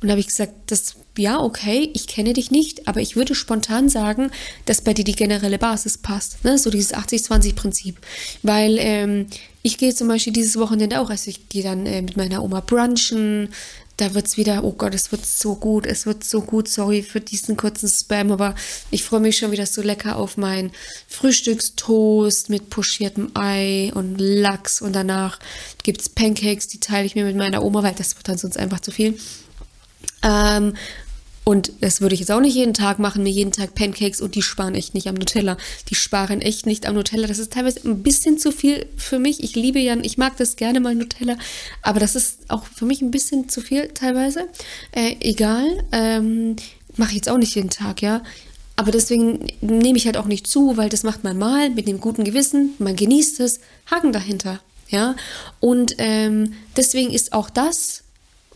Und 0.00 0.10
habe 0.10 0.20
ich 0.20 0.28
gesagt, 0.28 0.52
das, 0.66 0.94
ja, 1.16 1.40
okay, 1.40 1.90
ich 1.92 2.06
kenne 2.06 2.32
dich 2.32 2.52
nicht, 2.52 2.86
aber 2.86 3.00
ich 3.00 3.16
würde 3.16 3.34
spontan 3.34 3.88
sagen, 3.88 4.30
dass 4.64 4.80
bei 4.80 4.94
dir 4.94 5.04
die 5.04 5.16
generelle 5.16 5.58
Basis 5.58 5.98
passt. 5.98 6.44
Ne? 6.44 6.56
So 6.56 6.70
dieses 6.70 6.94
80-20-Prinzip. 6.94 7.96
Weil 8.42 8.76
ähm, 8.78 9.26
ich 9.62 9.76
gehe 9.76 9.94
zum 9.94 10.06
Beispiel 10.06 10.32
dieses 10.32 10.56
Wochenende 10.58 11.00
auch, 11.00 11.10
also 11.10 11.28
ich 11.28 11.48
gehe 11.48 11.64
dann 11.64 11.84
äh, 11.86 12.02
mit 12.02 12.16
meiner 12.16 12.44
Oma 12.44 12.60
brunchen. 12.60 13.48
Da 13.96 14.14
wird 14.14 14.28
es 14.28 14.36
wieder, 14.36 14.62
oh 14.62 14.70
Gott, 14.70 14.94
es 14.94 15.10
wird 15.10 15.26
so 15.26 15.56
gut, 15.56 15.84
es 15.84 16.06
wird 16.06 16.22
so 16.22 16.42
gut, 16.42 16.68
sorry 16.68 17.02
für 17.02 17.20
diesen 17.20 17.56
kurzen 17.56 17.88
Spam, 17.88 18.30
aber 18.30 18.54
ich 18.92 19.02
freue 19.02 19.18
mich 19.18 19.38
schon 19.38 19.50
wieder 19.50 19.66
so 19.66 19.82
lecker 19.82 20.16
auf 20.16 20.36
meinen 20.36 20.70
Frühstückstoast 21.08 22.48
mit 22.48 22.70
pochiertem 22.70 23.32
Ei 23.34 23.90
und 23.92 24.18
Lachs 24.20 24.80
und 24.80 24.92
danach 24.92 25.40
gibt 25.82 26.00
es 26.00 26.08
Pancakes, 26.08 26.68
die 26.68 26.78
teile 26.78 27.06
ich 27.06 27.16
mir 27.16 27.24
mit 27.24 27.34
meiner 27.34 27.64
Oma, 27.64 27.82
weil 27.82 27.94
das 27.94 28.14
wird 28.14 28.28
dann 28.28 28.38
sonst 28.38 28.56
einfach 28.56 28.78
zu 28.78 28.92
viel. 28.92 29.18
Ähm, 30.22 30.74
und 31.48 31.72
das 31.80 32.02
würde 32.02 32.12
ich 32.12 32.20
jetzt 32.20 32.30
auch 32.30 32.42
nicht 32.42 32.54
jeden 32.54 32.74
Tag 32.74 32.98
machen, 32.98 33.22
mir 33.22 33.30
jeden 33.30 33.52
Tag 33.52 33.74
Pancakes 33.74 34.20
und 34.20 34.34
die 34.34 34.42
sparen 34.42 34.74
echt 34.74 34.92
nicht 34.92 35.06
am 35.06 35.14
Nutella. 35.14 35.56
Die 35.88 35.94
sparen 35.94 36.42
echt 36.42 36.66
nicht 36.66 36.84
am 36.84 36.94
Nutella. 36.94 37.26
Das 37.26 37.38
ist 37.38 37.54
teilweise 37.54 37.88
ein 37.88 38.02
bisschen 38.02 38.36
zu 38.36 38.52
viel 38.52 38.84
für 38.98 39.18
mich. 39.18 39.42
Ich 39.42 39.56
liebe 39.56 39.78
ja, 39.78 39.96
ich 40.02 40.18
mag 40.18 40.36
das 40.36 40.56
gerne 40.56 40.78
mal 40.78 40.94
Nutella, 40.94 41.38
aber 41.80 42.00
das 42.00 42.16
ist 42.16 42.40
auch 42.48 42.66
für 42.66 42.84
mich 42.84 43.00
ein 43.00 43.10
bisschen 43.10 43.48
zu 43.48 43.62
viel 43.62 43.88
teilweise. 43.88 44.46
Äh, 44.92 45.16
egal, 45.20 45.64
ähm, 45.90 46.56
mache 46.96 47.12
ich 47.12 47.16
jetzt 47.16 47.30
auch 47.30 47.38
nicht 47.38 47.54
jeden 47.54 47.70
Tag, 47.70 48.02
ja. 48.02 48.22
Aber 48.76 48.92
deswegen 48.92 49.46
nehme 49.62 49.96
ich 49.96 50.04
halt 50.04 50.18
auch 50.18 50.26
nicht 50.26 50.46
zu, 50.46 50.76
weil 50.76 50.90
das 50.90 51.02
macht 51.02 51.24
man 51.24 51.38
mal 51.38 51.70
mit 51.70 51.88
einem 51.88 51.98
guten 51.98 52.24
Gewissen, 52.24 52.74
man 52.78 52.94
genießt 52.94 53.40
es, 53.40 53.60
Haken 53.90 54.12
dahinter, 54.12 54.60
ja. 54.90 55.16
Und 55.60 55.94
ähm, 55.96 56.52
deswegen 56.76 57.10
ist 57.10 57.32
auch 57.32 57.48
das 57.48 58.02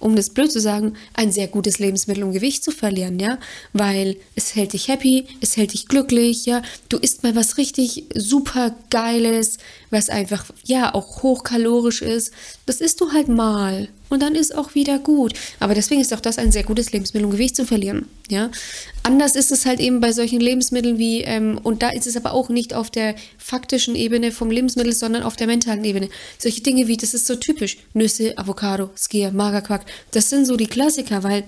um 0.03 0.17
das 0.17 0.31
blöd 0.31 0.51
zu 0.51 0.61
sagen, 0.61 0.95
ein 1.15 1.33
sehr 1.33 1.49
gutes 1.49 1.79
Lebensmittel, 1.79 2.25
um 2.25 2.33
Gewicht 2.33 2.65
zu 2.65 2.71
verlieren, 2.71 3.19
ja, 3.19 3.39
weil 3.73 4.17
es 4.35 4.55
hält 4.55 4.73
dich 4.73 4.89
happy, 4.89 5.27
es 5.41 5.57
hält 5.57 5.73
dich 5.73 5.87
glücklich, 5.87 6.45
ja, 6.45 6.63
du 6.89 6.99
isst 6.99 7.23
mal 7.23 7.37
was 7.37 7.57
richtig 7.57 8.05
super 8.15 8.75
geiles, 8.91 9.59
was 9.91 10.11
einfach, 10.11 10.47
ja, 10.65 10.95
auch 10.95 11.23
hochkalorisch 11.23 12.03
ist, 12.03 12.33
das 12.67 12.81
isst 12.81 13.01
du 13.01 13.13
halt 13.13 13.29
mal 13.29 13.89
und 14.13 14.21
dann 14.21 14.35
ist 14.35 14.55
auch 14.55 14.75
wieder 14.75 14.99
gut. 14.99 15.33
Aber 15.59 15.75
deswegen 15.75 16.03
ist 16.03 16.13
auch 16.13 16.21
das 16.21 16.37
ein 16.37 16.53
sehr 16.53 16.65
gutes 16.65 16.93
Lebensmittel, 16.93 17.25
um 17.25 17.33
Gewicht 17.33 17.57
zu 17.57 17.65
verlieren. 17.65 18.09
Ja, 18.29 18.51
anders 19.03 19.37
ist 19.37 19.51
es 19.51 19.65
halt 19.65 19.81
eben 19.81 20.01
bei 20.01 20.13
solchen 20.13 20.39
Lebensmitteln 20.39 20.99
wie 20.99 21.23
ähm, 21.23 21.59
und 21.63 21.83
da 21.83 21.89
ist 21.89 22.07
es 22.07 22.17
aber 22.17 22.33
auch 22.33 22.51
nicht 22.51 22.75
auf 22.75 22.91
der 22.91 23.15
faktischen 23.39 23.95
Ebene 23.95 24.31
vom 24.31 24.51
Lebensmittel, 24.51 24.93
sondern 24.93 25.23
auf 25.23 25.37
der 25.37 25.47
mentalen 25.47 25.83
Ebene. 25.85 26.11
Solche 26.39 26.61
Dinge 26.61 26.89
wie 26.89 26.99
das 26.99 27.15
ist 27.15 27.27
so 27.27 27.37
typisch 27.37 27.79
Nüsse, 27.95 28.37
Avocado, 28.37 28.91
Skier, 28.97 29.33
Magerquark. 29.33 29.87
Das 30.11 30.29
sind 30.29 30.45
so 30.45 30.57
die 30.57 30.67
Klassiker, 30.67 31.23
weil 31.23 31.45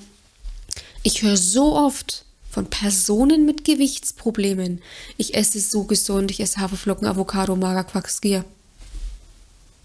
ich 1.02 1.22
höre 1.22 1.36
so 1.36 1.76
oft 1.76 2.24
von 2.50 2.70
Personen 2.70 3.44
mit 3.44 3.66
Gewichtsproblemen. 3.66 4.80
Ich 5.18 5.34
esse 5.34 5.60
so 5.60 5.84
gesund, 5.84 6.30
ich 6.30 6.40
esse 6.40 6.60
Haferflocken, 6.60 7.06
Avocado, 7.06 7.56
Magerquark, 7.56 8.08
Skier 8.08 8.46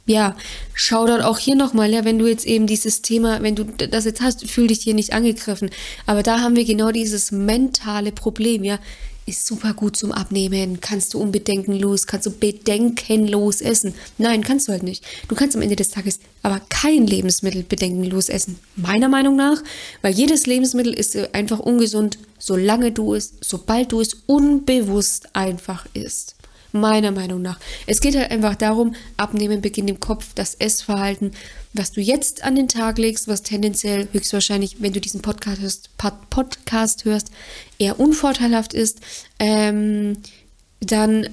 ja, 0.10 0.36
schau 0.74 1.06
dort 1.06 1.24
auch 1.24 1.38
hier 1.38 1.56
nochmal, 1.56 1.94
ja, 1.94 2.04
wenn 2.04 2.18
du 2.18 2.26
jetzt 2.26 2.48
eben 2.48 2.66
dieses 2.66 3.04
Thema, 3.04 3.44
wenn 3.44 3.56
du 3.56 3.64
das 3.64 4.06
jetzt 4.06 4.22
hast, 4.22 4.50
fühl 4.50 4.66
dich 4.66 4.80
hier 4.80 4.96
nicht 4.96 5.14
angegriffen. 5.14 5.70
Aber 6.08 6.24
da 6.24 6.40
haben 6.40 6.56
wir 6.56 6.66
genau 6.66 6.92
dieses 6.92 7.32
mentale 7.32 8.12
Problem, 8.12 8.64
ja. 8.64 8.80
Ist 9.28 9.46
super 9.46 9.76
gut 9.76 9.96
zum 9.96 10.12
Abnehmen, 10.12 10.82
kannst 10.82 11.14
du 11.14 11.20
unbedenkenlos, 11.20 12.08
kannst 12.08 12.26
du 12.26 12.32
bedenkenlos 12.32 13.62
essen. 13.62 13.94
Nein, 14.18 14.44
kannst 14.44 14.68
du 14.68 14.72
halt 14.72 14.82
nicht. 14.82 15.06
Du 15.28 15.36
kannst 15.36 15.56
am 15.56 15.62
Ende 15.62 15.76
des 15.76 15.90
Tages 15.90 16.20
aber 16.42 16.60
kein 16.70 17.06
Lebensmittel 17.06 17.62
bedenkenlos 17.62 18.30
essen. 18.30 18.58
Meiner 18.76 19.10
Meinung 19.10 19.36
nach, 19.36 19.62
weil 20.02 20.16
jedes 20.16 20.48
Lebensmittel 20.48 20.92
ist 20.96 21.16
einfach 21.36 21.60
ungesund, 21.60 22.18
solange 22.40 22.92
du 22.92 23.14
es, 23.14 23.34
sobald 23.42 23.92
du 23.92 24.02
es 24.02 24.24
unbewusst 24.26 25.36
einfach 25.36 25.86
isst. 25.94 26.34
Meiner 26.72 27.12
Meinung 27.12 27.42
nach. 27.42 27.60
Es 27.88 28.00
geht 28.00 28.16
halt 28.16 28.30
einfach 28.32 28.56
darum, 28.56 28.94
abnehmen 29.18 29.62
beginnt 29.62 29.90
im 29.90 30.00
Kopf, 30.00 30.34
das 30.36 30.54
Essverhalten, 30.56 31.32
was 31.74 31.92
du 31.92 32.02
jetzt 32.02 32.44
an 32.44 32.56
den 32.56 32.68
Tag 32.68 32.98
legst, 32.98 33.28
was 33.28 33.42
tendenziell 33.42 34.08
höchstwahrscheinlich, 34.12 34.78
wenn 34.80 34.94
du 34.94 35.02
diesen 35.02 35.22
Podcast 35.22 35.62
hörst, 35.62 35.90
Podcast 36.30 37.06
hörst 37.06 37.32
eher 37.80 38.00
unvorteilhaft 38.00 38.74
ist, 38.74 39.00
ähm, 39.40 40.18
dann 40.80 41.30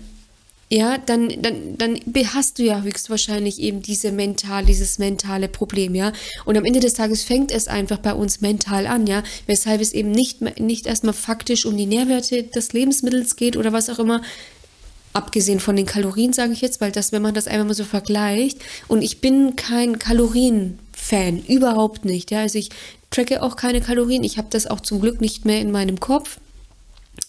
ja, 0.69 0.99
dann, 0.99 1.28
dann, 1.43 1.76
dann 1.78 2.00
hast 2.35 2.59
du 2.59 2.64
ja 2.64 2.83
höchstwahrscheinlich 2.83 3.61
eben 3.61 3.83
diese 3.83 4.11
mental, 4.11 4.64
dieses 4.64 4.99
mentale 4.99 5.47
Problem, 5.49 5.95
ja. 5.95 6.12
Und 6.45 6.57
am 6.57 6.64
Ende 6.64 6.81
des 6.81 6.95
Tages 6.95 7.23
fängt 7.23 7.52
es 7.52 7.69
einfach 7.69 7.99
bei 7.99 8.12
uns 8.12 8.40
mental 8.40 8.88
an, 8.88 9.07
ja. 9.07 9.23
Weshalb 9.47 9.81
es 9.81 9.93
eben 9.93 10.11
nicht, 10.11 10.40
nicht 10.59 10.87
erstmal 10.87 11.14
faktisch 11.14 11.66
um 11.66 11.76
die 11.76 11.87
Nährwerte 11.87 12.43
des 12.43 12.73
Lebensmittels 12.73 13.37
geht 13.37 13.57
oder 13.57 13.73
was 13.73 13.88
auch 13.88 14.00
immer, 14.00 14.23
abgesehen 15.16 15.61
von 15.61 15.76
den 15.76 15.87
Kalorien, 15.87 16.32
sage 16.32 16.52
ich 16.52 16.61
jetzt, 16.61 16.80
weil 16.80 16.92
das, 16.92 17.11
wenn 17.11 17.23
man 17.23 17.35
das 17.35 17.49
einfach 17.49 17.66
mal 17.66 17.75
so 17.75 17.85
vergleicht, 17.85 18.58
und 18.87 19.02
ich 19.02 19.20
bin 19.20 19.56
kein 19.56 19.99
Kalorien-Fan, 19.99 21.44
überhaupt 21.46 22.04
nicht. 22.04 22.30
Ja, 22.30 22.40
also 22.40 22.58
ich 22.58 22.70
tracke 23.11 23.42
auch 23.42 23.56
keine 23.56 23.80
Kalorien. 23.80 24.25
Ich 24.25 24.38
habe 24.38 24.49
das 24.50 24.66
auch 24.66 24.80
zum 24.80 25.00
Glück 25.00 25.20
nicht 25.20 25.44
mehr 25.44 25.61
in 25.61 25.73
meinem 25.73 25.99
Kopf. 26.00 26.38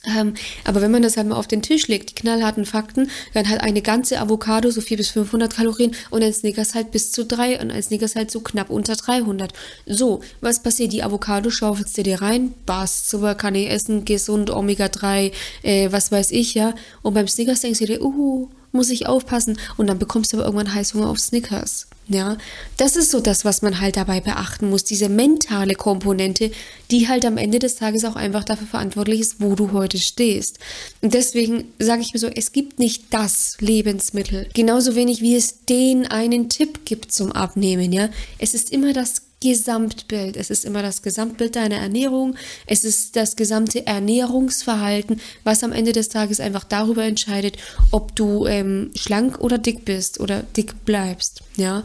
Ähm, 0.06 0.36
aber 0.64 0.82
wenn 0.82 0.92
man 0.92 1.02
das 1.02 1.18
halt 1.18 1.28
mal 1.28 1.36
auf 1.36 1.48
den 1.48 1.62
Tisch 1.62 1.88
legt, 1.88 2.12
die 2.12 2.16
knallharten 2.16 2.66
Fakten, 2.66 3.10
dann 3.34 3.50
hat 3.50 3.62
eine 3.62 3.82
ganze 3.82 4.20
Avocado 4.20 4.70
so 4.72 4.82
400 4.82 4.98
bis 4.98 5.10
500 5.10 5.56
Kalorien 5.56 5.96
und 6.10 6.24
ein 6.24 6.34
Snickers 6.34 6.76
halt 6.76 6.92
bis 6.92 7.12
zu 7.12 7.26
3 7.26 7.62
und 7.62 7.72
ein 7.72 7.84
Snickers 7.84 8.16
halt 8.16 8.32
so 8.32 8.40
knapp 8.40 8.70
unter 8.70 8.96
300. 8.96 9.54
So, 9.86 10.22
was 10.42 10.64
passiert? 10.64 10.94
Die 10.94 11.04
Avocado 11.04 11.50
schaufelst 11.50 11.98
du 11.98 12.04
dir 12.04 12.22
rein, 12.22 12.54
Bass, 12.66 13.06
Zucker 13.08 13.36
kann 13.36 13.56
ich 13.56 13.70
essen, 13.70 14.06
gesund, 14.06 14.50
Omega-3, 14.50 15.32
äh, 15.64 15.92
was 15.92 16.12
weiß 16.12 16.32
ich, 16.32 16.54
ja. 16.54 16.74
Und 17.02 17.14
beim 17.14 17.28
Snickers 17.28 17.62
denkst 17.62 17.80
du 17.80 17.86
dir, 17.86 18.02
uh, 18.02 18.50
muss 18.72 18.90
ich 18.90 19.08
aufpassen. 19.08 19.58
Und 19.76 19.88
dann 19.88 20.00
bekommst 20.00 20.32
du 20.32 20.38
aber 20.38 20.46
irgendwann 20.46 20.74
Heißhunger 20.74 21.10
auf 21.10 21.20
Snickers. 21.20 21.88
Ja, 22.10 22.38
das 22.78 22.96
ist 22.96 23.12
so 23.12 23.20
das, 23.20 23.44
was 23.44 23.62
man 23.62 23.82
halt 23.82 23.98
dabei 23.98 24.22
beachten 24.22 24.70
muss. 24.70 24.86
Diese 24.86 25.10
mentale 25.10 25.76
Komponente, 25.76 26.52
die 26.90 27.10
halt 27.10 27.26
am 27.26 27.38
Ende 27.38 27.60
des 27.60 27.76
Tages 27.76 28.06
auch 28.06 28.16
einfach 28.16 28.46
dafür 28.46 28.68
verantwortlich 28.68 29.20
ist, 29.20 29.42
wo 29.42 29.56
du 29.56 29.74
heute 29.74 30.00
stehst. 30.00 30.60
Und 31.02 31.14
deswegen 31.14 31.66
sage 31.80 32.02
ich 32.02 32.14
mir 32.14 32.20
so, 32.20 32.28
es 32.28 32.54
gibt 32.54 32.80
nicht 32.80 33.14
das 33.14 33.58
Lebensmittel. 33.60 34.48
Genauso 34.54 34.96
wenig 34.96 35.22
wie 35.22 35.36
es 35.36 35.66
den 35.66 36.08
einen 36.08 36.48
Tipp 36.48 36.86
gibt 36.86 37.12
zum 37.12 37.34
Abnehmen, 37.34 37.92
ja. 37.92 38.10
Es 38.40 38.54
ist 38.54 38.72
immer 38.72 38.94
das 38.94 39.27
Gesamtbild. 39.42 40.36
Es 40.36 40.50
ist 40.50 40.66
immer 40.66 40.82
das 40.82 41.02
Gesamtbild 41.02 41.56
deiner 41.56 41.78
Ernährung. 41.78 42.36
Es 42.66 42.84
ist 42.84 43.16
das 43.16 43.36
gesamte 43.36 43.86
Ernährungsverhalten, 43.86 45.22
was 45.44 45.64
am 45.64 45.72
Ende 45.72 45.92
des 45.92 46.10
Tages 46.10 46.40
einfach 46.40 46.64
darüber 46.64 47.04
entscheidet, 47.04 47.58
ob 47.92 48.16
du 48.16 48.48
ähm, 48.48 48.92
schlank 48.96 49.40
oder 49.40 49.58
dick 49.58 49.86
bist 49.86 50.20
oder 50.20 50.44
dick 50.44 50.86
bleibst. 50.86 51.44
Ja. 51.56 51.84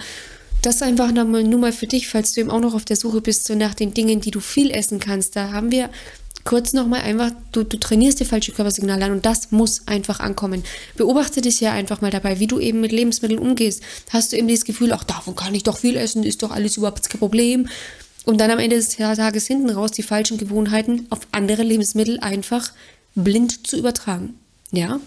Das 0.62 0.80
einfach 0.80 1.10
nur 1.10 1.58
mal 1.58 1.72
für 1.72 1.88
dich, 1.88 2.06
falls 2.06 2.34
du 2.34 2.40
eben 2.40 2.50
auch 2.50 2.60
noch 2.60 2.74
auf 2.74 2.84
der 2.84 2.94
Suche 2.94 3.20
bist, 3.20 3.46
so 3.46 3.56
nach 3.56 3.74
den 3.74 3.94
Dingen, 3.94 4.20
die 4.20 4.30
du 4.30 4.38
viel 4.38 4.70
essen 4.70 5.00
kannst. 5.00 5.34
Da 5.34 5.50
haben 5.50 5.72
wir 5.72 5.90
kurz 6.44 6.72
nochmal 6.72 7.02
einfach, 7.02 7.30
du, 7.52 7.64
du 7.64 7.78
trainierst 7.78 8.20
die 8.20 8.24
falsche 8.24 8.52
Körpersignale 8.52 9.04
an 9.04 9.12
und 9.12 9.26
das 9.26 9.50
muss 9.50 9.86
einfach 9.86 10.20
ankommen. 10.20 10.62
Beobachte 10.96 11.40
dich 11.40 11.60
ja 11.60 11.72
einfach 11.72 12.00
mal 12.00 12.10
dabei, 12.10 12.40
wie 12.40 12.46
du 12.46 12.58
eben 12.58 12.80
mit 12.80 12.92
Lebensmitteln 12.92 13.38
umgehst. 13.38 13.82
Hast 14.10 14.32
du 14.32 14.36
eben 14.36 14.48
dieses 14.48 14.64
Gefühl, 14.64 14.92
ach, 14.92 15.04
davon 15.04 15.36
kann 15.36 15.54
ich 15.54 15.62
doch 15.62 15.78
viel 15.78 15.96
essen, 15.96 16.24
ist 16.24 16.42
doch 16.42 16.50
alles 16.50 16.76
überhaupt 16.76 17.08
kein 17.08 17.18
Problem. 17.18 17.68
Und 18.24 18.40
dann 18.40 18.50
am 18.50 18.58
Ende 18.58 18.76
des 18.76 18.90
Tages 18.90 19.46
hinten 19.46 19.70
raus 19.70 19.90
die 19.90 20.02
falschen 20.02 20.38
Gewohnheiten 20.38 21.06
auf 21.10 21.20
andere 21.32 21.62
Lebensmittel 21.62 22.20
einfach 22.20 22.72
blind 23.14 23.66
zu 23.66 23.76
übertragen. 23.76 24.34
Ja? 24.70 25.00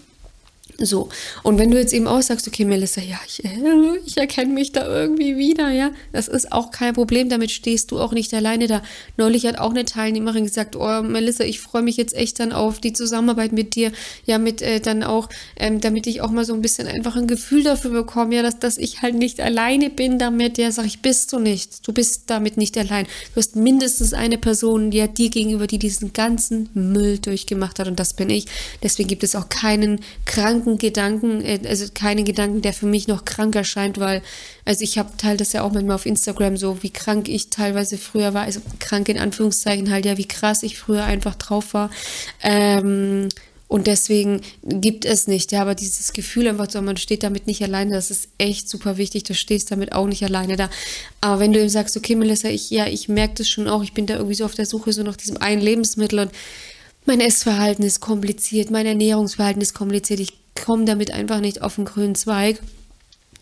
So, 0.78 1.08
und 1.42 1.58
wenn 1.58 1.70
du 1.70 1.78
jetzt 1.78 1.94
eben 1.94 2.06
auch 2.06 2.20
sagst, 2.20 2.46
okay, 2.46 2.66
Melissa, 2.66 3.00
ja, 3.00 3.18
ich, 3.26 3.42
ich 4.06 4.16
erkenne 4.18 4.52
mich 4.52 4.72
da 4.72 4.86
irgendwie 4.86 5.38
wieder, 5.38 5.70
ja, 5.70 5.90
das 6.12 6.28
ist 6.28 6.52
auch 6.52 6.70
kein 6.70 6.92
Problem, 6.92 7.30
damit 7.30 7.50
stehst 7.50 7.90
du 7.90 7.98
auch 7.98 8.12
nicht 8.12 8.34
alleine 8.34 8.66
da. 8.66 8.82
Neulich 9.16 9.46
hat 9.46 9.58
auch 9.58 9.70
eine 9.70 9.86
Teilnehmerin 9.86 10.44
gesagt, 10.44 10.76
oh, 10.76 11.02
Melissa, 11.02 11.44
ich 11.44 11.60
freue 11.60 11.82
mich 11.82 11.96
jetzt 11.96 12.14
echt 12.14 12.40
dann 12.40 12.52
auf 12.52 12.78
die 12.78 12.92
Zusammenarbeit 12.92 13.52
mit 13.52 13.74
dir, 13.74 13.90
ja, 14.26 14.38
mit 14.38 14.60
äh, 14.60 14.80
dann 14.80 15.02
auch, 15.02 15.30
ähm, 15.56 15.80
damit 15.80 16.06
ich 16.06 16.20
auch 16.20 16.30
mal 16.30 16.44
so 16.44 16.52
ein 16.52 16.60
bisschen 16.60 16.86
einfach 16.88 17.16
ein 17.16 17.26
Gefühl 17.26 17.62
dafür 17.62 17.92
bekomme, 17.92 18.36
ja, 18.36 18.42
dass, 18.42 18.58
dass 18.58 18.76
ich 18.76 19.00
halt 19.00 19.14
nicht 19.14 19.40
alleine 19.40 19.88
bin 19.88 20.18
damit, 20.18 20.58
ja, 20.58 20.70
sag 20.72 20.84
ich, 20.84 21.00
bist 21.00 21.32
du 21.32 21.38
nicht, 21.38 21.88
du 21.88 21.94
bist 21.94 22.24
damit 22.26 22.58
nicht 22.58 22.76
allein. 22.76 23.06
Du 23.34 23.36
hast 23.36 23.56
mindestens 23.56 24.12
eine 24.12 24.36
Person, 24.36 24.90
die 24.90 25.02
hat 25.02 25.16
dir 25.16 25.30
gegenüber, 25.30 25.66
die 25.66 25.78
diesen 25.78 26.12
ganzen 26.12 26.68
Müll 26.74 27.18
durchgemacht 27.18 27.78
hat 27.78 27.88
und 27.88 27.98
das 27.98 28.12
bin 28.12 28.28
ich. 28.28 28.44
Deswegen 28.82 29.08
gibt 29.08 29.22
es 29.22 29.34
auch 29.34 29.48
keinen 29.48 30.00
kranken 30.26 30.55
kranken 30.56 30.78
Gedanken, 30.78 31.44
äh, 31.44 31.60
also 31.66 31.86
keinen 31.92 32.24
Gedanken, 32.24 32.62
der 32.62 32.72
für 32.72 32.86
mich 32.86 33.08
noch 33.08 33.24
krank 33.24 33.54
erscheint, 33.54 33.98
weil, 33.98 34.22
also 34.64 34.82
ich 34.82 34.98
habe 34.98 35.10
teile 35.16 35.36
das 35.36 35.52
ja 35.52 35.62
auch 35.62 35.72
manchmal 35.72 35.96
auf 35.96 36.06
Instagram 36.06 36.56
so, 36.56 36.82
wie 36.82 36.90
krank 36.90 37.28
ich 37.28 37.50
teilweise 37.50 37.98
früher 37.98 38.34
war, 38.34 38.42
also 38.42 38.60
krank 38.78 39.08
in 39.08 39.18
Anführungszeichen 39.18 39.90
halt, 39.90 40.06
ja, 40.06 40.16
wie 40.16 40.28
krass 40.28 40.62
ich 40.62 40.78
früher 40.78 41.04
einfach 41.04 41.34
drauf 41.34 41.74
war. 41.74 41.90
Ähm, 42.42 43.28
und 43.68 43.88
deswegen 43.88 44.42
gibt 44.62 45.04
es 45.04 45.26
nicht, 45.26 45.50
ja, 45.50 45.62
aber 45.62 45.74
dieses 45.74 46.12
Gefühl 46.12 46.46
einfach 46.46 46.70
so, 46.70 46.80
man 46.82 46.96
steht 46.96 47.24
damit 47.24 47.48
nicht 47.48 47.62
alleine, 47.62 47.92
das 47.92 48.12
ist 48.12 48.28
echt 48.38 48.68
super 48.68 48.96
wichtig, 48.96 49.24
du 49.24 49.34
stehst 49.34 49.72
damit 49.72 49.92
auch 49.92 50.06
nicht 50.06 50.22
alleine 50.22 50.56
da. 50.56 50.70
Aber 51.20 51.40
wenn 51.40 51.52
du 51.52 51.60
ihm 51.60 51.68
sagst, 51.68 51.96
okay, 51.96 52.14
Melissa, 52.14 52.48
ich, 52.48 52.70
ja, 52.70 52.86
ich 52.86 53.08
merke 53.08 53.34
das 53.34 53.48
schon 53.48 53.66
auch, 53.66 53.82
ich 53.82 53.92
bin 53.92 54.06
da 54.06 54.14
irgendwie 54.14 54.36
so 54.36 54.44
auf 54.44 54.54
der 54.54 54.66
Suche 54.66 54.92
so 54.92 55.02
nach 55.02 55.16
diesem 55.16 55.38
einen 55.38 55.60
Lebensmittel 55.60 56.20
und 56.20 56.30
mein 57.06 57.20
Essverhalten 57.20 57.84
ist 57.84 58.00
kompliziert, 58.00 58.70
mein 58.70 58.86
Ernährungsverhalten 58.86 59.62
ist 59.62 59.74
kompliziert, 59.74 60.20
ich 60.20 60.32
komme 60.56 60.84
damit 60.84 61.12
einfach 61.12 61.40
nicht 61.40 61.62
auf 61.62 61.76
den 61.76 61.84
grünen 61.84 62.14
Zweig 62.14 62.60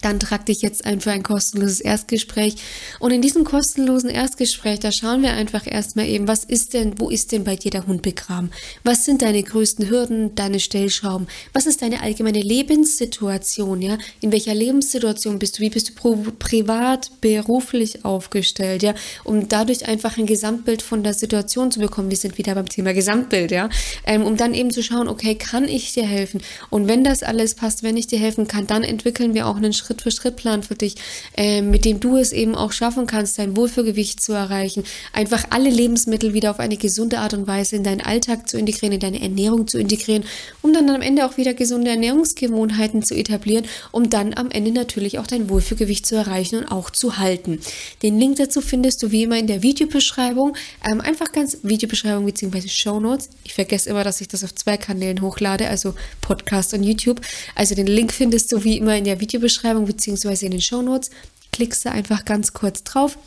dann 0.05 0.21
trag 0.21 0.47
dich 0.47 0.63
jetzt 0.63 0.85
ein 0.85 1.01
für 1.01 1.11
ein 1.11 1.23
kostenloses 1.23 1.81
Erstgespräch. 1.81 2.57
Und 3.01 3.11
in 3.11 3.23
diesem 3.23 3.45
kostenlosen 3.45 4.11
Erstgespräch, 4.11 4.81
da 4.81 4.93
schauen 4.93 5.23
wir 5.23 5.33
einfach 5.33 5.67
erstmal 5.67 6.07
eben, 6.07 6.29
was 6.29 6.45
ist 6.45 6.75
denn, 6.75 6.99
wo 6.99 7.09
ist 7.09 7.33
denn 7.33 7.45
bei 7.45 7.57
dir 7.57 7.71
der 7.71 7.87
Hund 7.87 8.03
begraben? 8.03 8.51
Was 8.83 9.05
sind 9.05 9.23
deine 9.23 9.43
größten 9.43 9.89
Hürden, 9.89 10.35
deine 10.35 10.61
Stellschrauben? 10.61 11.27
Was 11.53 11.67
ist 11.67 11.83
deine 11.83 12.03
allgemeine 12.03 12.43
Lebenssituation, 12.43 13.81
ja? 13.81 13.99
In 14.21 14.33
welcher 14.33 14.55
Lebenssituation 14.55 15.39
bist 15.39 15.59
du? 15.59 15.63
Wie 15.63 15.71
bist 15.71 15.93
du 15.97 16.33
privat, 16.39 17.11
beruflich 17.21 18.05
aufgestellt, 18.05 18.83
ja? 18.83 18.95
Um 19.25 19.49
dadurch 19.49 19.89
einfach 19.89 20.19
ein 20.19 20.27
Gesamtbild 20.27 20.83
von 20.83 21.03
der 21.03 21.15
Situation 21.15 21.71
zu 21.71 21.81
bekommen. 21.81 22.11
Wir 22.11 22.19
sind 22.19 22.37
wieder 22.37 22.55
beim 22.55 22.69
Thema 22.69 22.93
Gesamtbild, 22.93 23.51
ja? 23.51 23.71
Ähm, 24.07 24.23
um 24.23 24.37
dann 24.37 24.55
eben 24.55 24.71
zu 24.71 24.83
schauen, 24.83 25.09
okay, 25.09 25.35
kann 25.35 25.67
ich 25.67 25.93
dir 25.93 26.07
helfen? 26.07 26.43
Und 26.71 26.89
wenn 26.89 27.05
das 27.05 27.23
alles 27.23 27.55
passt, 27.55 27.83
wenn 27.83 27.97
ich 27.97 28.07
dir 28.07 28.19
helfen 28.19 28.49
kann, 28.49 28.67
dann 28.67 28.83
entwickeln 28.83 29.35
wir 29.35 29.47
auch 29.47 29.57
einen 29.57 29.73
Schritt 29.73 29.94
Schritt-für-Schritt-Plan 29.95 30.63
für 30.63 30.75
dich, 30.75 30.97
äh, 31.37 31.63
mit 31.63 31.85
dem 31.85 32.01
du 32.01 32.17
es 32.17 32.33
eben 32.33 32.55
auch 32.55 32.73
schaffen 32.73 33.07
kannst, 33.07 33.39
dein 33.39 33.57
Wohlfühlgewicht 33.57 34.21
zu 34.21 34.33
erreichen. 34.33 34.85
Einfach 35.13 35.45
alle 35.51 35.71
Lebensmittel 35.71 36.35
wieder 36.35 36.51
auf 36.51 36.59
eine 36.59 36.77
gesunde 36.77 37.19
Art 37.19 37.35
und 37.35 37.47
Weise 37.47 37.77
in 37.77 37.85
deinen 37.85 38.01
Alltag 38.01 38.49
zu 38.49 38.59
integrieren, 38.59 38.95
in 38.95 39.01
deine 39.01 39.23
Ernährung 39.23 39.67
zu 39.67 39.79
integrieren, 39.79 40.25
um 40.63 40.73
dann 40.73 40.89
am 40.91 41.03
Ende 41.03 41.27
auch 41.27 41.37
wieder 41.37 41.55
gesunde 41.55 41.91
Ernährungsgewohnheiten 41.91 43.03
zu 43.03 43.15
etablieren, 43.15 43.67
um 43.93 44.11
dann 44.11 44.35
am 44.35 44.51
Ende 44.51 44.73
natürlich 44.73 45.19
auch 45.19 45.27
dein 45.27 45.49
Wohlfühlgewicht 45.49 46.07
zu 46.07 46.17
erreichen 46.17 46.59
und 46.59 46.67
auch 46.67 46.91
zu 46.91 47.19
halten. 47.19 47.61
Den 48.03 48.19
Link 48.19 48.37
dazu 48.37 48.61
findest 48.61 49.03
du 49.03 49.11
wie 49.11 49.23
immer 49.23 49.39
in 49.39 49.47
der 49.47 49.63
Videobeschreibung. 49.63 50.57
Ähm, 50.89 51.01
einfach 51.01 51.33
ganz 51.33 51.59
Videobeschreibung 51.63 52.27
bzw. 52.27 52.69
Show 52.69 53.01
Notes. 53.01 53.31
Ich 53.45 53.55
vergesse 53.55 53.91
immer, 53.91 54.05
dass 54.05 54.21
ich 54.21 54.29
das 54.29 54.45
auf 54.45 54.55
zwei 54.55 54.77
Kanälen 54.77 55.21
hochlade, 55.21 55.69
also 55.69 55.95
Podcast 56.21 56.75
und 56.75 56.83
YouTube. 56.83 57.21
Also 57.55 57.75
den 57.75 57.87
Link 57.87 58.13
findest 58.13 58.53
du 58.53 58.65
wie 58.65 58.79
immer 58.79 58.97
in 58.97 59.05
der 59.05 59.21
Videobeschreibung 59.21 59.84
Bzw. 59.85 60.47
in 60.47 60.53
den 60.53 60.61
Shownotes. 60.61 61.11
Klickst 61.53 61.85
du 61.85 61.91
einfach 61.91 62.25
ganz 62.25 62.53
kurz 62.53 62.83
drauf 62.85 63.19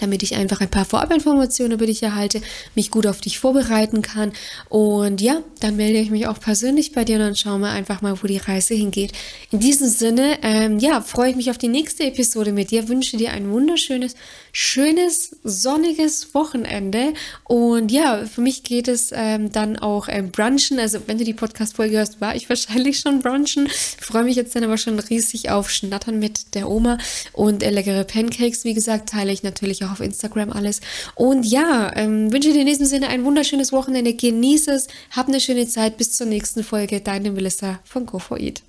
damit 0.00 0.22
ich 0.22 0.34
einfach 0.34 0.60
ein 0.60 0.70
paar 0.70 0.84
Vorabinformationen 0.84 1.72
über 1.72 1.86
dich 1.86 2.02
erhalte, 2.02 2.40
mich 2.74 2.90
gut 2.90 3.06
auf 3.06 3.20
dich 3.20 3.38
vorbereiten 3.38 4.02
kann. 4.02 4.32
Und 4.68 5.20
ja, 5.20 5.42
dann 5.60 5.76
melde 5.76 5.98
ich 5.98 6.10
mich 6.10 6.26
auch 6.26 6.40
persönlich 6.40 6.92
bei 6.92 7.04
dir 7.04 7.16
und 7.16 7.22
dann 7.22 7.36
schauen 7.36 7.60
wir 7.60 7.70
einfach 7.70 8.02
mal, 8.02 8.22
wo 8.22 8.26
die 8.26 8.38
Reise 8.38 8.74
hingeht. 8.74 9.12
In 9.50 9.60
diesem 9.60 9.88
Sinne, 9.88 10.38
ähm, 10.42 10.78
ja, 10.78 11.00
freue 11.00 11.30
ich 11.30 11.36
mich 11.36 11.50
auf 11.50 11.58
die 11.58 11.68
nächste 11.68 12.04
Episode 12.04 12.52
mit 12.52 12.70
dir, 12.70 12.88
wünsche 12.88 13.16
dir 13.16 13.32
ein 13.32 13.50
wunderschönes, 13.50 14.14
schönes, 14.52 15.36
sonniges 15.44 16.34
Wochenende. 16.34 17.14
Und 17.44 17.92
ja, 17.92 18.24
für 18.26 18.40
mich 18.40 18.62
geht 18.62 18.88
es 18.88 19.10
ähm, 19.14 19.52
dann 19.52 19.78
auch 19.78 20.08
ähm, 20.08 20.30
brunchen. 20.30 20.78
Also 20.78 21.00
wenn 21.06 21.18
du 21.18 21.24
die 21.24 21.34
Podcast-Folge 21.34 21.98
hörst, 21.98 22.20
war 22.20 22.34
ich 22.34 22.48
wahrscheinlich 22.48 23.00
schon 23.00 23.20
brunchen. 23.20 23.68
freue 24.00 24.24
mich 24.24 24.36
jetzt 24.36 24.54
dann 24.54 24.64
aber 24.64 24.76
schon 24.76 24.98
riesig 24.98 25.50
auf 25.50 25.70
Schnattern 25.70 26.18
mit 26.18 26.54
der 26.54 26.68
Oma 26.68 26.98
und 27.32 27.62
äh, 27.62 27.70
leckere 27.70 28.04
Pancakes. 28.04 28.64
Wie 28.64 28.74
gesagt, 28.74 29.10
teile 29.10 29.32
ich 29.32 29.42
natürlich 29.42 29.84
auch 29.84 29.89
auch 29.90 29.94
auf 29.94 30.00
Instagram 30.00 30.52
alles. 30.52 30.80
Und 31.14 31.44
ja, 31.44 31.92
ähm, 31.96 32.32
wünsche 32.32 32.52
dir 32.52 32.60
in 32.60 32.66
diesem 32.66 32.86
Sinne 32.86 33.08
ein 33.08 33.24
wunderschönes 33.24 33.72
Wochenende. 33.72 34.14
Genieße 34.14 34.72
es, 34.72 34.88
hab 35.10 35.28
eine 35.28 35.40
schöne 35.40 35.66
Zeit. 35.66 35.96
Bis 35.96 36.16
zur 36.16 36.26
nächsten 36.26 36.64
Folge. 36.64 37.00
Deine 37.00 37.30
Melissa 37.30 37.80
von 37.84 38.06
Go4Eat. 38.06 38.62